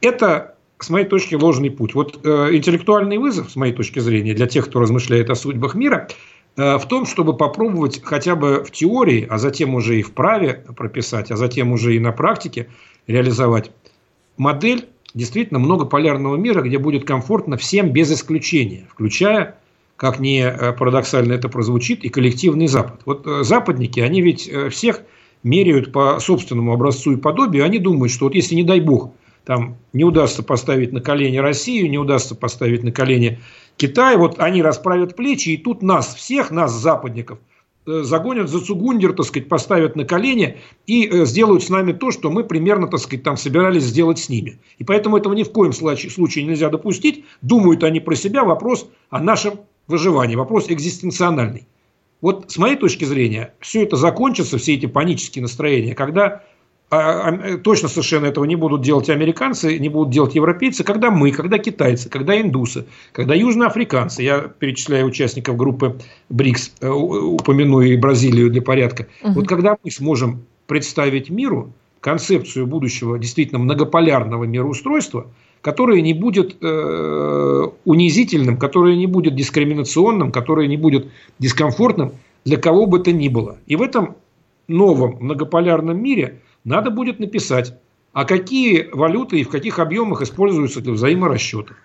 [0.00, 1.94] Это, с моей точки, ложный путь.
[1.94, 6.08] Вот э, интеллектуальный вызов, с моей точки зрения, для тех, кто размышляет о судьбах мира,
[6.56, 10.64] э, в том, чтобы попробовать хотя бы в теории, а затем уже и в праве
[10.76, 12.68] прописать, а затем уже и на практике
[13.06, 13.70] реализовать
[14.36, 19.58] модель действительно многополярного мира, где будет комфортно всем без исключения, включая
[19.96, 23.00] как ни э, парадоксально это прозвучит, и коллективный Запад.
[23.06, 25.00] Вот э, западники, они ведь э, всех
[25.42, 29.12] меряют по собственному образцу и подобию, они думают, что вот если, не дай бог,
[29.46, 33.38] там не удастся поставить на колени Россию, не удастся поставить на колени
[33.76, 37.38] Китай, вот они расправят плечи, и тут нас всех, нас, западников,
[37.86, 42.42] загонят за цугундер, так сказать, поставят на колени и сделают с нами то, что мы
[42.42, 44.58] примерно, так сказать, там собирались сделать с ними.
[44.78, 47.24] И поэтому этого ни в коем случае нельзя допустить.
[47.42, 51.68] Думают они про себя, вопрос о нашем выживания, вопрос экзистенциональный.
[52.20, 56.42] Вот с моей точки зрения, все это закончится, все эти панические настроения, когда
[56.88, 62.08] точно совершенно этого не будут делать американцы, не будут делать европейцы, когда мы, когда китайцы,
[62.08, 69.08] когда индусы, когда южноафриканцы, я перечисляю участников группы БРИКС, э, упомяну и Бразилию для порядка,
[69.22, 69.32] угу.
[69.32, 75.26] вот когда мы сможем представить миру концепцию будущего действительно многополярного мироустройства–
[75.66, 81.08] которое не будет э, унизительным, которое не будет дискриминационным, которое не будет
[81.40, 82.12] дискомфортным
[82.44, 83.58] для кого бы то ни было.
[83.66, 84.14] И в этом
[84.68, 87.74] новом многополярном мире надо будет написать,
[88.12, 91.76] а какие валюты и в каких объемах используются для взаиморасчетов.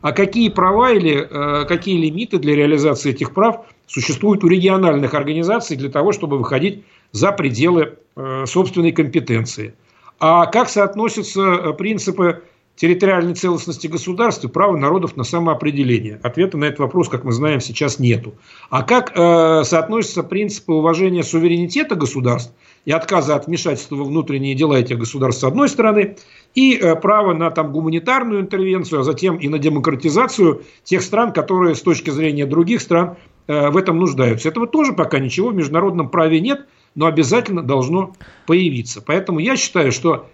[0.00, 5.76] А какие права или э, какие лимиты для реализации этих прав существуют у региональных организаций
[5.76, 9.74] для того, чтобы выходить за пределы э, собственной компетенции.
[10.20, 12.42] А как соотносятся э, принципы
[12.76, 16.20] территориальной целостности государства и права народов на самоопределение?
[16.22, 18.34] Ответа на этот вопрос, как мы знаем, сейчас нету.
[18.70, 22.52] А как э, соотносятся принципы уважения суверенитета государств
[22.84, 26.16] и отказа от вмешательства во внутренние дела этих государств с одной стороны,
[26.54, 31.74] и э, право на там, гуманитарную интервенцию, а затем и на демократизацию тех стран, которые
[31.74, 34.48] с точки зрения других стран э, в этом нуждаются.
[34.48, 38.14] Этого тоже пока ничего в международном праве нет, но обязательно должно
[38.46, 39.02] появиться.
[39.04, 40.26] Поэтому я считаю, что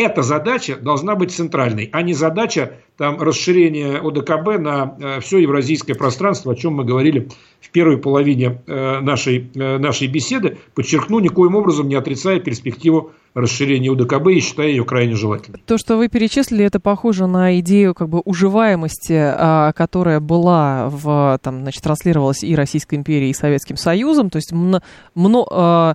[0.00, 5.94] эта задача должна быть центральной, а не задача там, расширения ОДКБ на э, все евразийское
[5.94, 7.28] пространство, о чем мы говорили
[7.60, 10.58] в первой половине э, нашей, э, нашей беседы.
[10.74, 15.62] Подчеркну, никоим образом не отрицая перспективу расширения УДКБ и считая ее крайне желательной.
[15.66, 21.38] То, что вы перечислили, это похоже на идею как бы уживаемости, а, которая была в,
[21.42, 24.30] там, значит, транслировалась и Российской империей, и Советским Союзом.
[24.30, 24.82] То есть мно,
[25.14, 25.94] мно, а,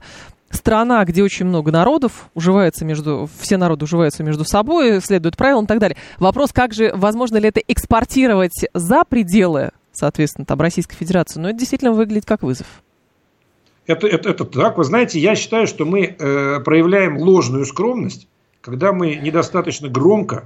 [0.55, 5.67] страна, где очень много народов, уживается между, все народы уживаются между собой, следуют правилам и
[5.67, 5.97] так далее.
[6.17, 11.59] Вопрос, как же, возможно ли это экспортировать за пределы, соответственно, там, Российской Федерации, но это
[11.59, 12.67] действительно выглядит как вызов.
[13.87, 14.77] Это, это, это так.
[14.77, 18.27] Вы знаете, я считаю, что мы э, проявляем ложную скромность,
[18.61, 20.45] когда мы недостаточно громко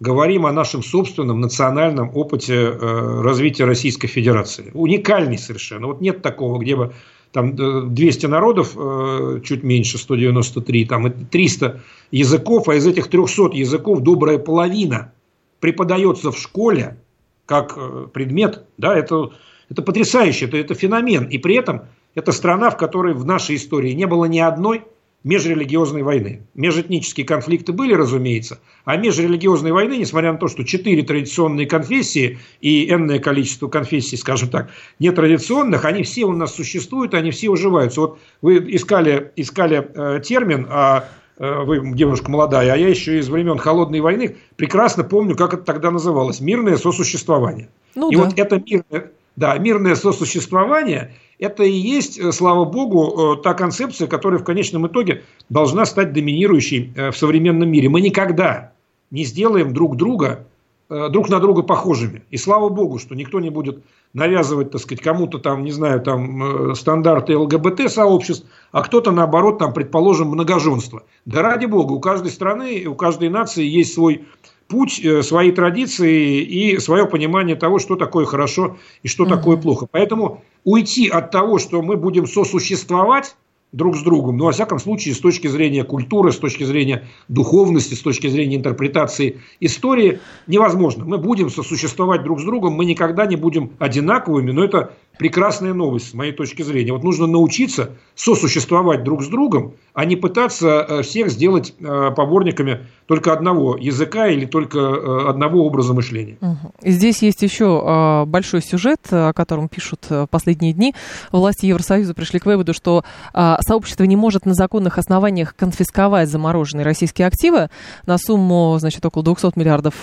[0.00, 4.70] говорим о нашем собственном национальном опыте э, развития Российской Федерации.
[4.72, 5.88] Уникальный совершенно.
[5.88, 6.94] Вот нет такого, где бы
[7.32, 7.54] там
[7.94, 14.00] 200 э, народов, э, чуть меньше, 193, там 300 языков, а из этих 300 языков
[14.00, 15.12] добрая половина
[15.60, 16.98] преподается в школе
[17.46, 19.30] как э, предмет, да, это,
[19.70, 21.24] это потрясающе, это, это феномен.
[21.24, 21.82] И при этом
[22.14, 24.84] это страна, в которой в нашей истории не было ни одной
[25.28, 26.40] межрелигиозной войны.
[26.54, 32.90] Межэтнические конфликты были, разумеется, а межрелигиозной войны, несмотря на то, что четыре традиционные конфессии и
[32.90, 38.00] энное количество конфессий, скажем так, нетрадиционных, они все у нас существуют, они все уживаются.
[38.00, 41.04] Вот вы искали, искали э, термин, а
[41.36, 45.62] э, вы девушка молодая, а я еще из времен Холодной войны прекрасно помню, как это
[45.62, 46.40] тогда называлось.
[46.40, 47.68] Мирное сосуществование.
[47.94, 48.22] Ну, и да.
[48.22, 54.08] вот это мирное, да, мирное сосуществование– это и есть, э, слава богу, э, та концепция,
[54.08, 57.88] которая в конечном итоге должна стать доминирующей э, в современном мире.
[57.88, 58.72] Мы никогда
[59.10, 60.44] не сделаем друг друга
[60.90, 62.22] друг на друга похожими.
[62.30, 66.74] И слава богу, что никто не будет навязывать, так сказать, кому-то там, не знаю, там
[66.74, 71.02] стандарты ЛГБТ-сообществ, а кто-то, наоборот, там, предположим, многоженство.
[71.26, 74.24] Да ради бога, у каждой страны, у каждой нации есть свой
[74.68, 79.28] путь, э, свои традиции и свое понимание того, что такое хорошо и что mm-hmm.
[79.28, 79.86] такое плохо.
[79.90, 83.34] Поэтому уйти от того, что мы будем сосуществовать,
[83.72, 87.94] друг с другом, но, во всяком случае, с точки зрения культуры, с точки зрения духовности,
[87.94, 91.04] с точки зрения интерпретации истории, невозможно.
[91.04, 96.10] Мы будем сосуществовать друг с другом, мы никогда не будем одинаковыми, но это прекрасная новость
[96.10, 96.92] с моей точки зрения.
[96.92, 102.86] Вот нужно научиться сосуществовать друг с другом, а не пытаться э, всех сделать э, поборниками
[103.06, 106.38] только одного языка или только э, одного образа мышления.
[106.82, 110.94] Здесь есть еще большой сюжет, о котором пишут последние дни.
[111.32, 117.26] Власти Евросоюза пришли к выводу, что сообщество не может на законных основаниях конфисковать замороженные российские
[117.26, 117.70] активы
[118.06, 119.94] на сумму, значит, около 200 миллиардов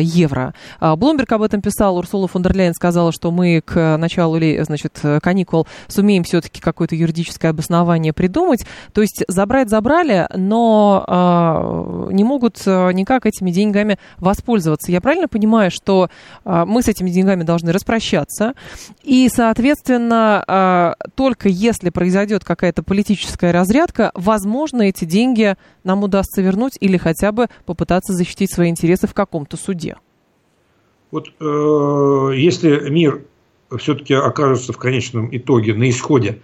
[0.00, 0.54] евро.
[0.80, 5.66] Блумберг об этом писал, Урсула фон дер Ляйен сказала, что мы к началу значит, каникул
[5.88, 8.66] сумеем все-таки какое-то юридическое обоснование придумать.
[8.92, 14.92] То есть забрать забрали, но э, не могут никак этими деньгами воспользоваться.
[14.92, 16.08] Я правильно понимаю, что
[16.44, 18.54] э, мы с этими деньгами должны распрощаться,
[19.02, 26.76] и, соответственно, э, только если произойдет какая-то политическая разрядка, возможно, эти деньги нам удастся вернуть
[26.80, 29.96] или хотя бы попытаться защитить свои интересы в каком-то суде.
[31.10, 33.24] Вот э, если мир
[33.78, 36.40] все-таки окажется в конечном итоге на исходе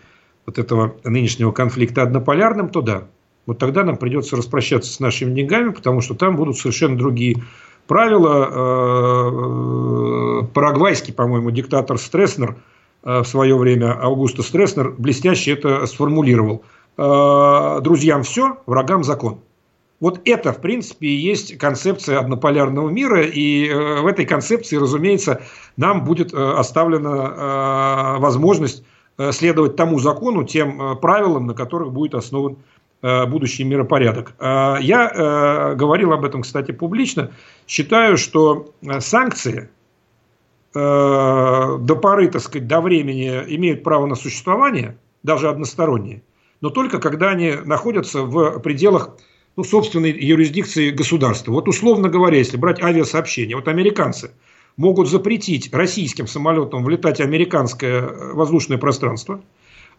[0.46, 3.04] вот этого нынешнего конфликта однополярным, то да,
[3.46, 7.42] вот тогда нам придется распрощаться с нашими деньгами, потому что там будут совершенно другие
[7.86, 8.48] правила.
[10.42, 12.56] Э, парагвайский, по-моему, диктатор Стресснер
[13.02, 16.62] э, в свое время, Аугусто Стресснер, блестяще это сформулировал.
[16.96, 19.40] Э, Друзьям все, врагам закон.
[20.00, 25.42] Вот это, в принципе, и есть концепция однополярного мира, и в этой концепции, разумеется,
[25.76, 28.82] нам будет оставлена возможность
[29.32, 32.56] следовать тому закону, тем правилам, на которых будет основан
[33.02, 34.34] будущий миропорядок.
[34.40, 37.30] Я говорил об этом, кстати, публично.
[37.66, 39.68] Считаю, что санкции
[40.72, 46.22] до поры, так сказать, до времени имеют право на существование, даже односторонние,
[46.62, 49.16] но только когда они находятся в пределах
[49.56, 51.52] ну, собственной юрисдикции государства.
[51.52, 54.30] Вот условно говоря, если брать авиасообщение, вот американцы
[54.76, 59.42] могут запретить российским самолетам влетать в американское э, воздушное пространство,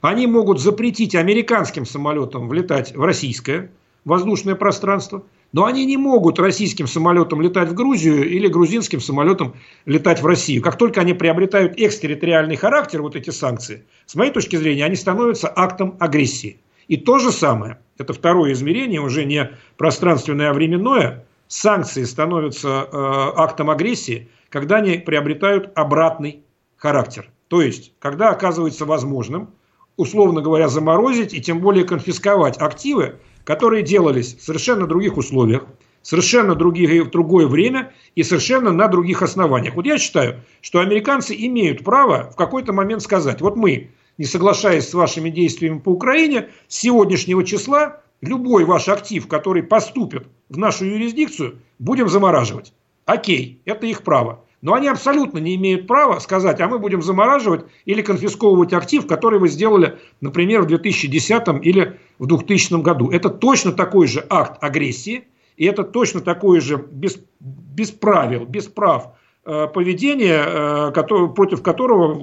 [0.01, 3.71] они могут запретить американским самолетам влетать в российское
[4.03, 9.53] воздушное пространство, но они не могут российским самолетам летать в Грузию или грузинским самолетам
[9.85, 10.63] летать в Россию.
[10.63, 15.51] Как только они приобретают экстерриториальный характер, вот эти санкции, с моей точки зрения, они становятся
[15.55, 16.59] актом агрессии.
[16.87, 22.87] И то же самое, это второе измерение, уже не пространственное, а временное, санкции становятся э,
[22.91, 26.43] актом агрессии, когда они приобретают обратный
[26.77, 27.29] характер.
[27.47, 29.49] То есть, когда оказывается возможным,
[29.97, 35.65] условно говоря, заморозить и тем более конфисковать активы, которые делались в совершенно других условиях,
[36.01, 39.75] совершенно другие, в другое время и совершенно на других основаниях.
[39.75, 44.87] Вот я считаю, что американцы имеют право в какой-то момент сказать, вот мы не соглашаясь
[44.87, 50.85] с вашими действиями по Украине, с сегодняшнего числа любой ваш актив, который поступит в нашу
[50.85, 52.71] юрисдикцию, будем замораживать.
[53.05, 54.45] Окей, это их право.
[54.61, 59.39] Но они абсолютно не имеют права сказать, а мы будем замораживать или конфисковывать актив, который
[59.39, 63.09] вы сделали, например, в 2010 или в 2000 году.
[63.09, 65.23] Это точно такой же акт агрессии,
[65.57, 69.13] и это точно такое же без, без правил, без прав
[69.45, 70.91] э, поведение, э,
[71.33, 72.13] против которого,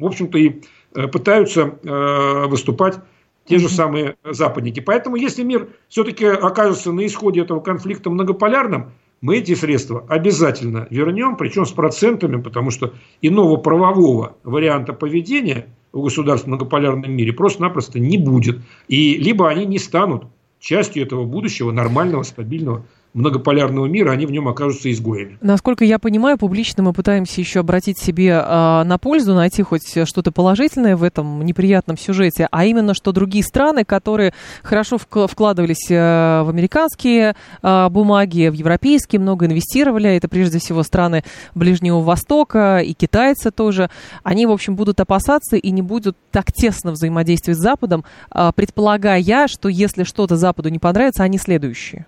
[0.00, 0.62] в общем-то, и
[0.94, 2.98] пытаются э, выступать
[3.46, 4.80] те же самые западники.
[4.80, 11.36] Поэтому, если мир все-таки окажется на исходе этого конфликта многополярным, мы эти средства обязательно вернем,
[11.36, 18.18] причем с процентами, потому что иного правового варианта поведения в государстве многополярном мире просто-напросто не
[18.18, 18.58] будет.
[18.88, 20.24] И либо они не станут
[20.60, 25.38] частью этого будущего нормального, стабильного многополярного мира, они в нем окажутся изгоями.
[25.40, 30.32] Насколько я понимаю, публично мы пытаемся еще обратить себе э, на пользу, найти хоть что-то
[30.32, 36.48] положительное в этом неприятном сюжете, а именно, что другие страны, которые хорошо вкладывались э, в
[36.48, 41.22] американские э, бумаги, в европейские, много инвестировали, это прежде всего страны
[41.54, 43.90] Ближнего Востока и китайцы тоже,
[44.24, 49.14] они, в общем, будут опасаться и не будут так тесно взаимодействовать с Западом, э, предполагая,
[49.46, 52.06] что если что-то Западу не понравится, они следующие.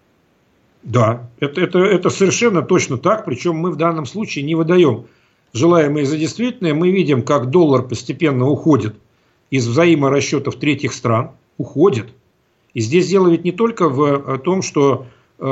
[0.87, 5.07] Да, это, это, это совершенно точно так, причем мы в данном случае не выдаем
[5.53, 8.95] желаемое за действительное, мы видим, как доллар постепенно уходит
[9.51, 12.11] из взаиморасчетов третьих стран, уходит.
[12.73, 15.07] И здесь дело ведь не только в том, что
[15.41, 15.43] э,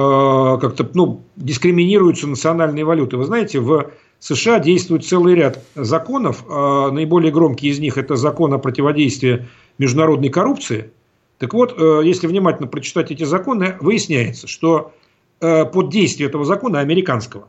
[0.60, 3.16] как-то ну, дискриминируются национальные валюты.
[3.16, 3.90] Вы знаете, в
[4.20, 9.48] США действует целый ряд законов, э, наиболее громкий из них это закон о противодействии
[9.78, 10.92] международной коррупции.
[11.38, 14.92] Так вот, э, если внимательно прочитать эти законы, выясняется, что
[15.40, 17.48] под действие этого закона американского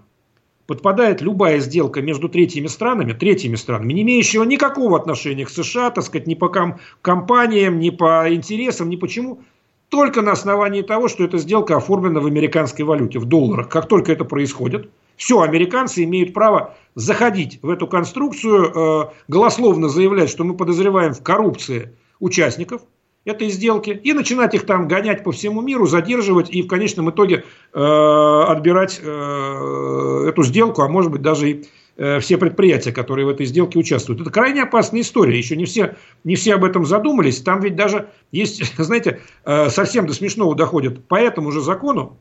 [0.68, 6.04] подпадает любая сделка между третьими странами, третьими странами, не имеющего никакого отношения к США, так
[6.04, 9.42] сказать, ни по ком- компаниям, ни по интересам, ни почему,
[9.90, 13.70] только на основании того, что эта сделка оформлена в американской валюте, в долларах.
[13.70, 20.30] Как только это происходит, все, американцы имеют право заходить в эту конструкцию, э, голословно заявлять,
[20.30, 22.82] что мы подозреваем в коррупции участников–
[23.26, 27.44] этой сделки и начинать их там гонять по всему миру, задерживать и в конечном итоге
[27.74, 31.66] э, отбирать э, эту сделку, а может быть даже и
[31.98, 34.22] э, все предприятия, которые в этой сделке участвуют.
[34.22, 35.38] Это крайне опасная история.
[35.38, 37.42] Еще не все, не все об этом задумались.
[37.42, 41.08] Там ведь даже есть, знаете, э, совсем до смешного доходит.
[41.08, 42.20] По этому же закону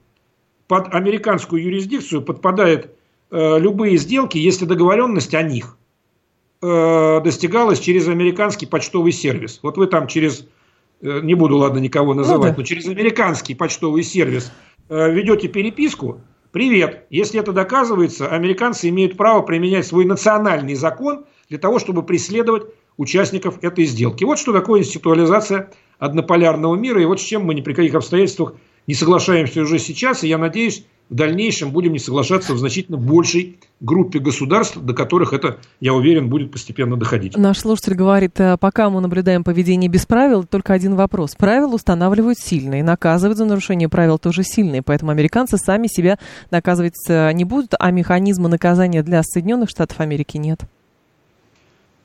[0.69, 2.89] под американскую юрисдикцию подпадают
[3.31, 5.77] э, любые сделки, если договоренность о них
[6.63, 9.61] достигалась через американский почтовый сервис.
[9.63, 10.47] Вот вы там через
[11.01, 12.61] не буду, ладно, никого называть, ну, да.
[12.61, 14.53] но через американский почтовый сервис
[14.89, 16.21] э, ведете переписку,
[16.53, 17.07] привет.
[17.11, 22.65] Если это доказывается, американцы имеют право применять свой национальный закон для того, чтобы преследовать
[22.97, 24.25] участников этой сделки.
[24.25, 28.55] Вот что такое институализация однополярного мира, и вот с чем мы ни при каких обстоятельствах
[28.87, 33.59] не соглашаемся уже сейчас, и я надеюсь, в дальнейшем будем не соглашаться в значительно большей
[33.81, 37.37] группе государств, до которых это, я уверен, будет постепенно доходить.
[37.37, 41.35] Наш слушатель говорит, э, пока мы наблюдаем поведение без правил, только один вопрос.
[41.37, 46.19] Правила устанавливают сильные, наказывают за нарушение правил тоже сильные, поэтому американцы сами себя
[46.51, 50.61] наказывать э, не будут, а механизма наказания для Соединенных Штатов Америки нет.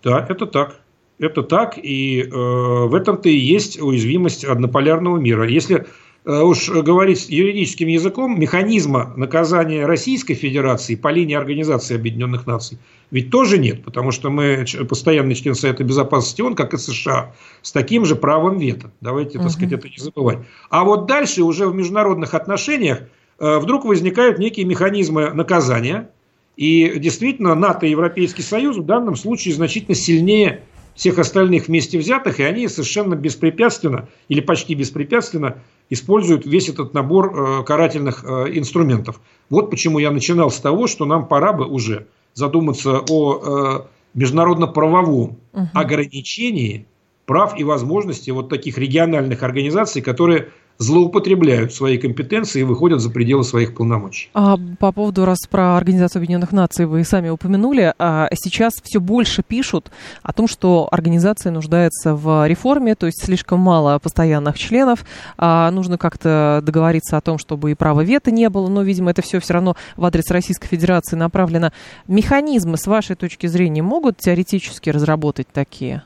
[0.03, 0.79] Да, это так.
[1.19, 5.45] Это так, и э, в этом-то и есть уязвимость однополярного мира.
[5.49, 5.85] Если
[6.25, 12.77] уж говорить юридическим языком, механизма наказания Российской Федерации по линии Организации Объединенных Наций
[13.11, 17.71] ведь тоже нет, потому что мы постоянный член Совета Безопасности ООН, как и США, с
[17.71, 18.91] таким же правом вето.
[19.01, 19.49] Давайте, так угу.
[19.49, 20.39] сказать, это не забывать.
[20.69, 23.01] А вот дальше уже в международных отношениях
[23.39, 26.11] э, вдруг возникают некие механизмы наказания,
[26.55, 30.63] и действительно НАТО и Европейский Союз в данном случае значительно сильнее
[30.99, 37.61] всех остальных вместе взятых, и они совершенно беспрепятственно или почти беспрепятственно используют весь этот набор
[37.61, 39.21] э, карательных э, инструментов.
[39.49, 45.39] Вот почему я начинал с того, что нам пора бы уже задуматься о э, международно-правовом
[45.53, 45.69] угу.
[45.73, 46.85] ограничении
[47.25, 50.49] прав и возможностей вот таких региональных организаций, которые
[50.79, 54.29] злоупотребляют свои компетенции и выходят за пределы своих полномочий.
[54.33, 59.43] А по поводу, раз про Организацию Объединенных Наций вы сами упомянули, а сейчас все больше
[59.43, 59.91] пишут
[60.23, 65.05] о том, что организация нуждается в реформе, то есть слишком мало постоянных членов,
[65.37, 69.21] а нужно как-то договориться о том, чтобы и права вето не было, но, видимо, это
[69.21, 71.71] все все равно в адрес Российской Федерации направлено.
[72.07, 76.03] Механизмы, с вашей точки зрения, могут теоретически разработать такие?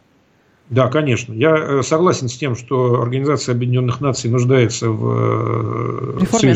[0.73, 1.33] Да, конечно.
[1.33, 6.55] Я э, согласен с тем, что Организация Объединенных Наций нуждается в э, реформе.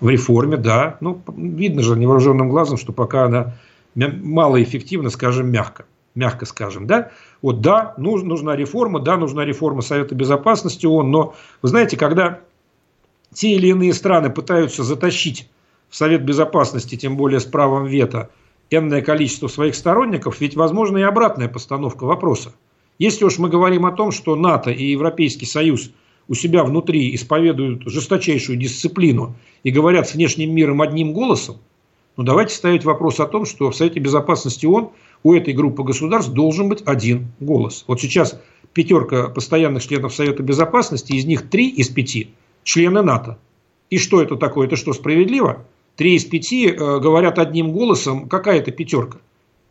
[0.00, 0.98] В реформе, да.
[1.00, 3.54] Ну, видно же невооруженным глазом, что пока она
[3.94, 5.86] малоэффективна, скажем, мягко.
[6.14, 7.10] Мягко скажем, да.
[7.40, 12.40] Вот, да, нужна реформа, да, нужна реформа Совета Безопасности ООН, но, вы знаете, когда
[13.32, 15.48] те или иные страны пытаются затащить
[15.88, 18.28] в Совет Безопасности, тем более с правом вето,
[18.68, 22.52] энное количество своих сторонников, ведь возможна и обратная постановка вопроса.
[22.98, 25.90] Если уж мы говорим о том, что НАТО и Европейский Союз
[26.28, 31.58] у себя внутри исповедуют жесточайшую дисциплину и говорят с внешним миром одним голосом,
[32.16, 34.90] ну давайте ставить вопрос о том, что в Совете Безопасности ООН
[35.22, 37.84] у этой группы государств должен быть один голос.
[37.86, 38.40] Вот сейчас
[38.72, 42.30] пятерка постоянных членов Совета Безопасности, из них три из пяти
[42.64, 43.38] члены НАТО.
[43.90, 44.66] И что это такое?
[44.66, 45.64] Это что, справедливо?
[45.96, 48.28] Три из пяти э, говорят одним голосом.
[48.28, 49.18] Какая это пятерка?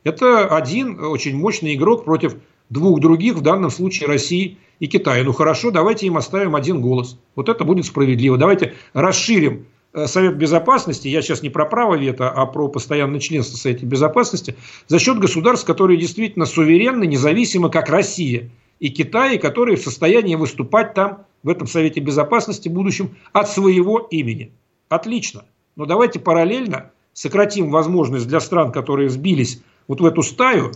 [0.04, 2.36] Это один очень мощный игрок против
[2.70, 5.24] двух других, в данном случае России и Китая.
[5.24, 7.20] Ну хорошо, давайте им оставим один голос.
[7.36, 8.38] Вот это будет справедливо.
[8.38, 13.58] Давайте расширим э, Совет Безопасности, я сейчас не про право вето, а про постоянное членство
[13.58, 14.56] в Совете Безопасности,
[14.88, 18.50] за счет государств, которые действительно суверенны, независимы, как Россия
[18.80, 24.00] и Китай, которые в состоянии выступать там, в этом Совете Безопасности в будущем, от своего
[24.00, 24.52] имени.
[24.90, 25.46] Отлично.
[25.76, 30.72] Но давайте параллельно сократим возможность для стран, которые сбились вот в эту стаю,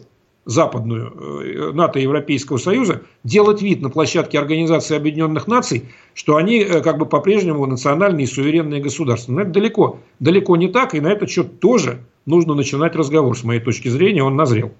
[0.45, 6.59] западную э, НАТО и Европейского Союза делать вид на площадке Организации Объединенных Наций, что они
[6.59, 9.31] э, как бы по-прежнему национальные и суверенные государства.
[9.31, 13.43] Но это далеко, далеко не так, и на этот счет тоже нужно начинать разговор, с
[13.43, 14.71] моей точки зрения, он назрел.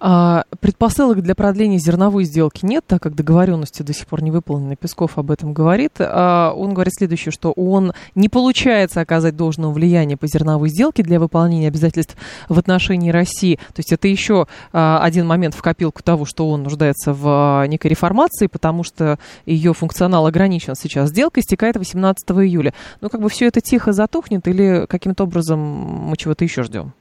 [0.00, 4.76] А, предпосылок для продления зерновой сделки нет, так как договоренности до сих пор не выполнены.
[4.76, 5.92] Песков об этом говорит.
[5.98, 11.20] А, он говорит следующее, что он не получается оказать должного влияния по зерновой сделке для
[11.20, 12.16] выполнения обязательств
[12.48, 13.56] в отношении России.
[13.56, 17.90] То есть это еще а, один момент в копилку того, что он нуждается в некой
[17.90, 21.10] реформации, потому что ее функционал ограничен сейчас.
[21.10, 22.74] Сделка истекает 18 июля.
[23.00, 26.92] Ну, как бы все это тихо затухнет или каким-то образом мы чего-то еще ждем?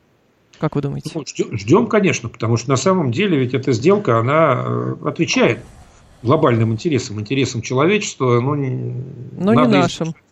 [0.61, 1.09] Как вы думаете?
[1.15, 1.23] Ну,
[1.57, 5.57] ждем, конечно, потому что на самом деле ведь эта сделка, она э, отвечает
[6.21, 10.09] глобальным интересам, интересам человечества, но, но не нашим.
[10.09, 10.23] Избежать,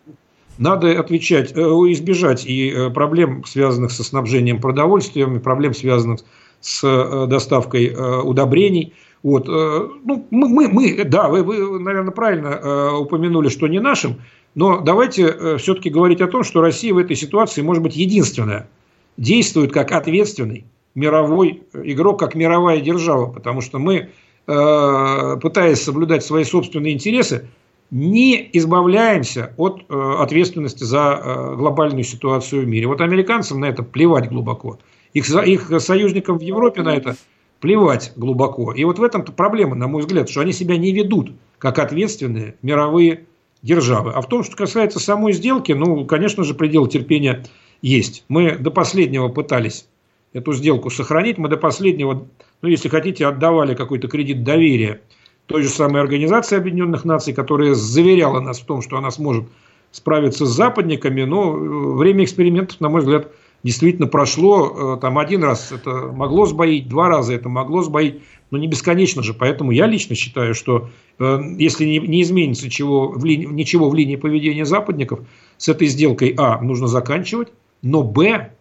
[0.58, 6.20] надо отвечать, э, избежать и э, проблем, связанных со снабжением продовольствием, и проблем, связанных
[6.60, 8.94] с доставкой удобрений.
[9.24, 9.48] Вот.
[9.48, 14.20] Ну, мы, мы, мы, да, вы, вы, наверное, правильно упомянули, что не нашим,
[14.54, 18.68] но давайте все-таки говорить о том, что Россия в этой ситуации может быть единственная–
[19.20, 20.64] действует как ответственный
[20.94, 24.08] мировой игрок, как мировая держава, потому что мы,
[24.46, 27.46] э, пытаясь соблюдать свои собственные интересы,
[27.90, 32.86] не избавляемся от э, ответственности за э, глобальную ситуацию в мире.
[32.86, 34.78] Вот американцам на это плевать глубоко.
[35.12, 37.16] Их, их союзникам в Европе на это
[37.60, 38.72] плевать глубоко.
[38.72, 42.54] И вот в этом-то проблема, на мой взгляд, что они себя не ведут как ответственные
[42.62, 43.26] мировые
[43.60, 44.12] державы.
[44.12, 47.44] А в том, что касается самой сделки, ну, конечно же, предел терпения
[47.82, 48.24] есть.
[48.28, 49.86] Мы до последнего пытались
[50.32, 52.26] эту сделку сохранить, мы до последнего,
[52.62, 55.00] ну, если хотите, отдавали какой-то кредит доверия
[55.46, 59.46] той же самой Организации Объединенных Наций, которая заверяла нас в том, что она сможет
[59.90, 63.32] справиться с западниками, но э, время экспериментов, на мой взгляд,
[63.64, 64.94] действительно прошло.
[64.96, 68.22] Э, там один раз это могло сбоить, два раза это могло сбоить,
[68.52, 69.34] но не бесконечно же.
[69.34, 75.20] Поэтому я лично считаю, что э, если не, изменится чего, ничего в линии поведения западников,
[75.58, 77.48] с этой сделкой, а, нужно заканчивать,
[77.82, 78.52] но Б,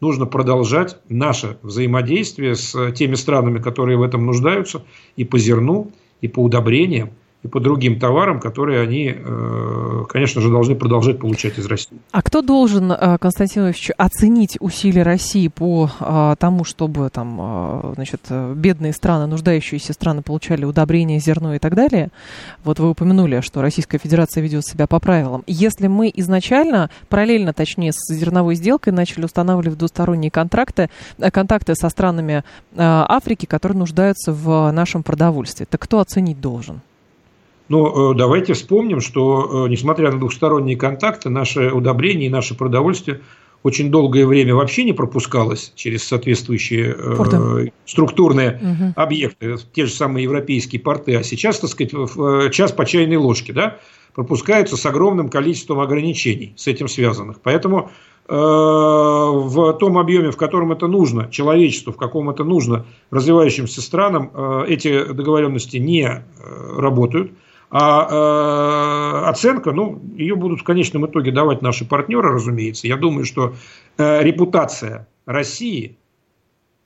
[0.00, 4.84] нужно продолжать наше взаимодействие с теми странами, которые в этом нуждаются,
[5.16, 5.90] и по зерну,
[6.20, 7.10] и по удобрениям,
[7.48, 11.98] и по другим товарам, которые они, э, конечно же, должны продолжать получать из России.
[12.12, 18.20] А кто должен, э, Константин Ильич, оценить усилия России по э, тому, чтобы там, значит,
[18.54, 22.10] бедные страны, нуждающиеся страны получали удобрения, зерно и так далее?
[22.64, 25.42] Вот вы упомянули, что Российская Федерация ведет себя по правилам.
[25.46, 30.90] Если мы изначально, параллельно, точнее, с зерновой сделкой начали устанавливать двусторонние контракты,
[31.32, 32.44] контакты со странами
[32.76, 36.80] Африки, которые нуждаются в нашем продовольствии, то кто оценить должен?
[37.68, 43.20] Но э, давайте вспомним, что э, несмотря на двухсторонние контакты, наше удобрение и наше продовольствие
[43.62, 48.92] очень долгое время вообще не пропускалось через соответствующие э, структурные угу.
[48.96, 53.16] объекты, те же самые европейские порты, а сейчас, так сказать, в э, час по чайной
[53.16, 53.78] ложке, да,
[54.14, 57.40] пропускаются с огромным количеством ограничений с этим связанных.
[57.42, 57.90] Поэтому
[58.28, 64.30] э, в том объеме, в котором это нужно, человечеству, в каком это нужно развивающимся странам,
[64.32, 66.20] э, эти договоренности не э,
[66.78, 67.32] работают.
[67.70, 72.86] А э, оценка, ну, ее будут в конечном итоге давать наши партнеры, разумеется.
[72.86, 73.54] Я думаю, что
[73.98, 75.98] э, репутация России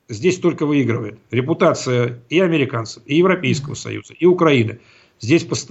[0.09, 1.21] здесь только выигрывает.
[1.31, 4.81] Репутация и американцев, и Европейского Союза, и Украины
[5.21, 5.71] здесь пост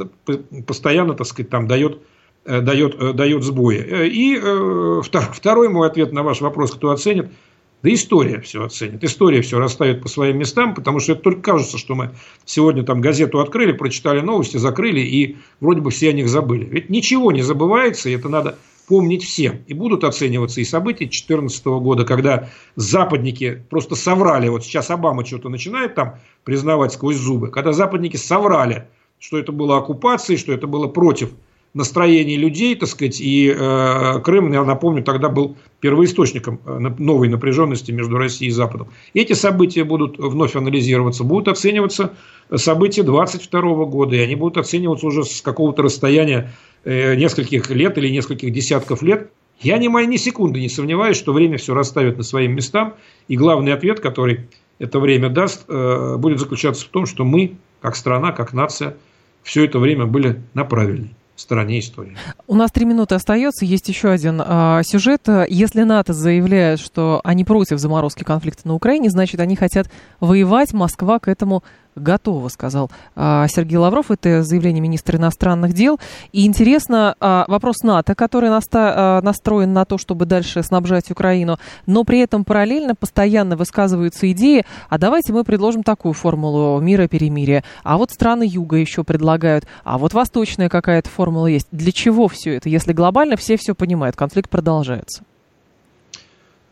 [0.65, 1.99] постоянно, так сказать, там дает,
[2.45, 3.77] э, дает, э, дает сбои.
[3.79, 7.31] Э, и э, второй мой ответ на ваш вопрос, кто оценит–
[7.83, 9.03] да история все оценит.
[9.03, 12.11] История все расставит по своим местам, потому что это только кажется, что мы
[12.45, 16.65] сегодня там газету открыли, прочитали новости, закрыли и вроде бы все о них забыли.
[16.65, 18.57] Ведь ничего не забывается, и это надо
[18.87, 19.61] помнить всем.
[19.67, 24.47] И будут оцениваться и события 2014 года, когда западники просто соврали.
[24.49, 27.49] Вот сейчас Обама что-то начинает там признавать сквозь зубы.
[27.49, 31.31] Когда западники соврали, что это было оккупацией, что это было против
[31.73, 37.91] настроений людей, так сказать, и э, Крым, я напомню, тогда был первоисточником э, новой напряженности
[37.91, 38.89] между Россией и Западом.
[39.13, 42.13] Эти события будут вновь анализироваться, будут оцениваться
[42.53, 46.51] события 22 года, и они будут оцениваться уже с какого-то расстояния
[46.83, 49.31] э, нескольких лет или нескольких десятков лет.
[49.61, 52.95] Я ни, ни секунды не сомневаюсь, что время все расставит на своим местам,
[53.29, 54.49] и главный ответ, который
[54.79, 58.97] это время даст, э, будет заключаться в том, что мы, как страна, как нация,
[59.41, 62.15] все это время были на правильной стороне истории.
[62.47, 63.65] У нас три минуты остается.
[63.65, 65.27] Есть еще один а, сюжет.
[65.49, 69.89] Если НАТО заявляет, что они против заморозки конфликта на Украине, значит, они хотят
[70.19, 70.73] воевать.
[70.73, 71.63] Москва к этому
[71.95, 74.11] готова, сказал а, Сергей Лавров.
[74.11, 75.99] Это заявление министра иностранных дел.
[76.31, 82.03] И интересно, а, вопрос НАТО, который а, настроен на то, чтобы дальше снабжать Украину, но
[82.03, 87.63] при этом параллельно постоянно высказываются идеи, а давайте мы предложим такую формулу мира перемирия.
[87.83, 91.67] А вот страны Юга еще предлагают, а вот восточная какая-то формула есть.
[91.71, 95.23] Для чего все это, если глобально все все понимают, конфликт продолжается?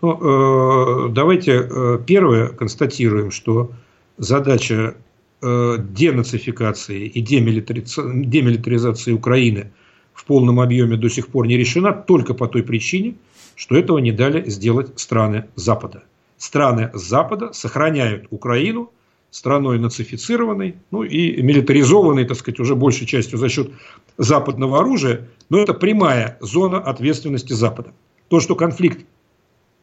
[0.01, 3.71] Ну, э, давайте э, первое констатируем, что
[4.17, 4.95] задача
[5.41, 9.71] денацификации и демилитаризации Украины
[10.13, 13.15] в полном объеме до сих пор не решена только по той причине,
[13.55, 16.03] что этого не дали сделать страны Запада.
[16.37, 18.91] Страны Запада сохраняют Украину
[19.31, 23.71] страной нацифицированной, ну и милитаризованной, так сказать, уже большей частью за счет
[24.17, 27.91] западного оружия, но это прямая зона ответственности Запада.
[28.27, 29.05] То, что конфликт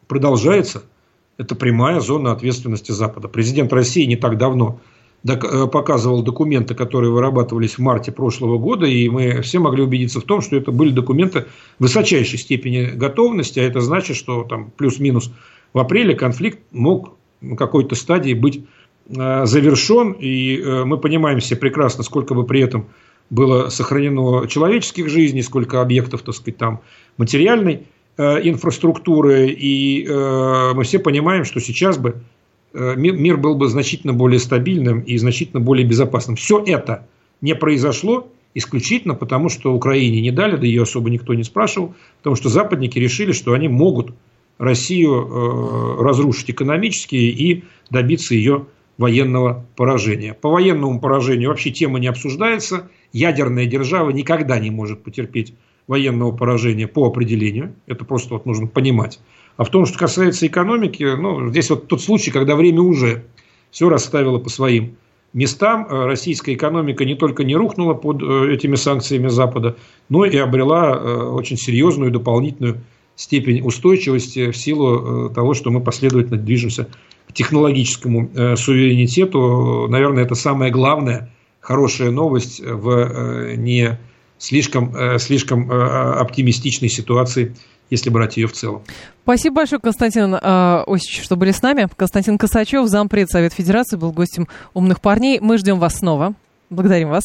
[0.07, 0.83] продолжается,
[1.37, 3.27] это прямая зона ответственности Запада.
[3.27, 4.96] Президент России не так давно э,
[5.35, 10.41] показывал документы, которые вырабатывались в марте прошлого года, и мы все могли убедиться в том,
[10.41, 11.45] что это были документы
[11.79, 15.31] высочайшей степени готовности, а это значит, что там плюс-минус
[15.73, 18.63] в апреле конфликт мог на какой-то стадии быть
[19.09, 22.87] э, завершен, и э, мы понимаем все прекрасно, сколько бы при этом
[23.29, 26.79] было сохранено человеческих жизней, сколько объектов, так сказать, там
[27.17, 27.83] материальной
[28.19, 32.15] Э, инфраструктуры, и э, мы все понимаем, что сейчас бы э,
[32.77, 36.35] мир был бы значительно более стабильным и значительно более безопасным.
[36.35, 37.07] Все это
[37.41, 42.35] не произошло исключительно потому, что Украине не дали, да ее особо никто не спрашивал, потому
[42.35, 44.13] что западники решили, что они могут
[44.57, 48.65] Россию разрушить экономически и добиться ее
[48.97, 50.33] военного поражения.
[50.33, 52.89] По военному поражению вообще тема не обсуждается.
[53.13, 55.53] Ядерная держава никогда не может потерпеть
[55.87, 57.75] военного поражения по определению.
[57.85, 59.19] Это просто вот нужно понимать.
[59.57, 63.25] А в том, что касается экономики, ну, здесь вот тот случай, когда время уже
[63.71, 64.95] все расставило по своим
[65.33, 65.87] местам.
[65.89, 69.75] Э, российская экономика не только не рухнула под э, этими санкциями Запада,
[70.09, 72.81] но и обрела э, очень серьезную дополнительную
[73.15, 76.87] степень устойчивости в силу того, что мы последовательно движемся
[77.27, 79.87] к технологическому суверенитету.
[79.89, 83.99] Наверное, это самая главная хорошая новость в не
[84.37, 87.55] слишком, слишком оптимистичной ситуации,
[87.89, 88.83] если брать ее в целом.
[89.23, 91.89] Спасибо большое, Константин э, Осич, что были с нами.
[91.95, 95.39] Константин Косачев, зампред Совет Федерации, был гостем «Умных парней».
[95.39, 96.33] Мы ждем вас снова.
[96.69, 97.23] Благодарим вас.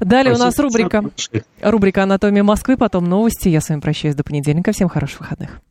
[0.00, 0.42] Далее Спасибо.
[0.42, 1.04] у нас рубрика,
[1.62, 3.48] рубрика «Анатомия Москвы», потом новости.
[3.48, 4.72] Я с вами прощаюсь до понедельника.
[4.72, 5.62] Всем хороших выходных.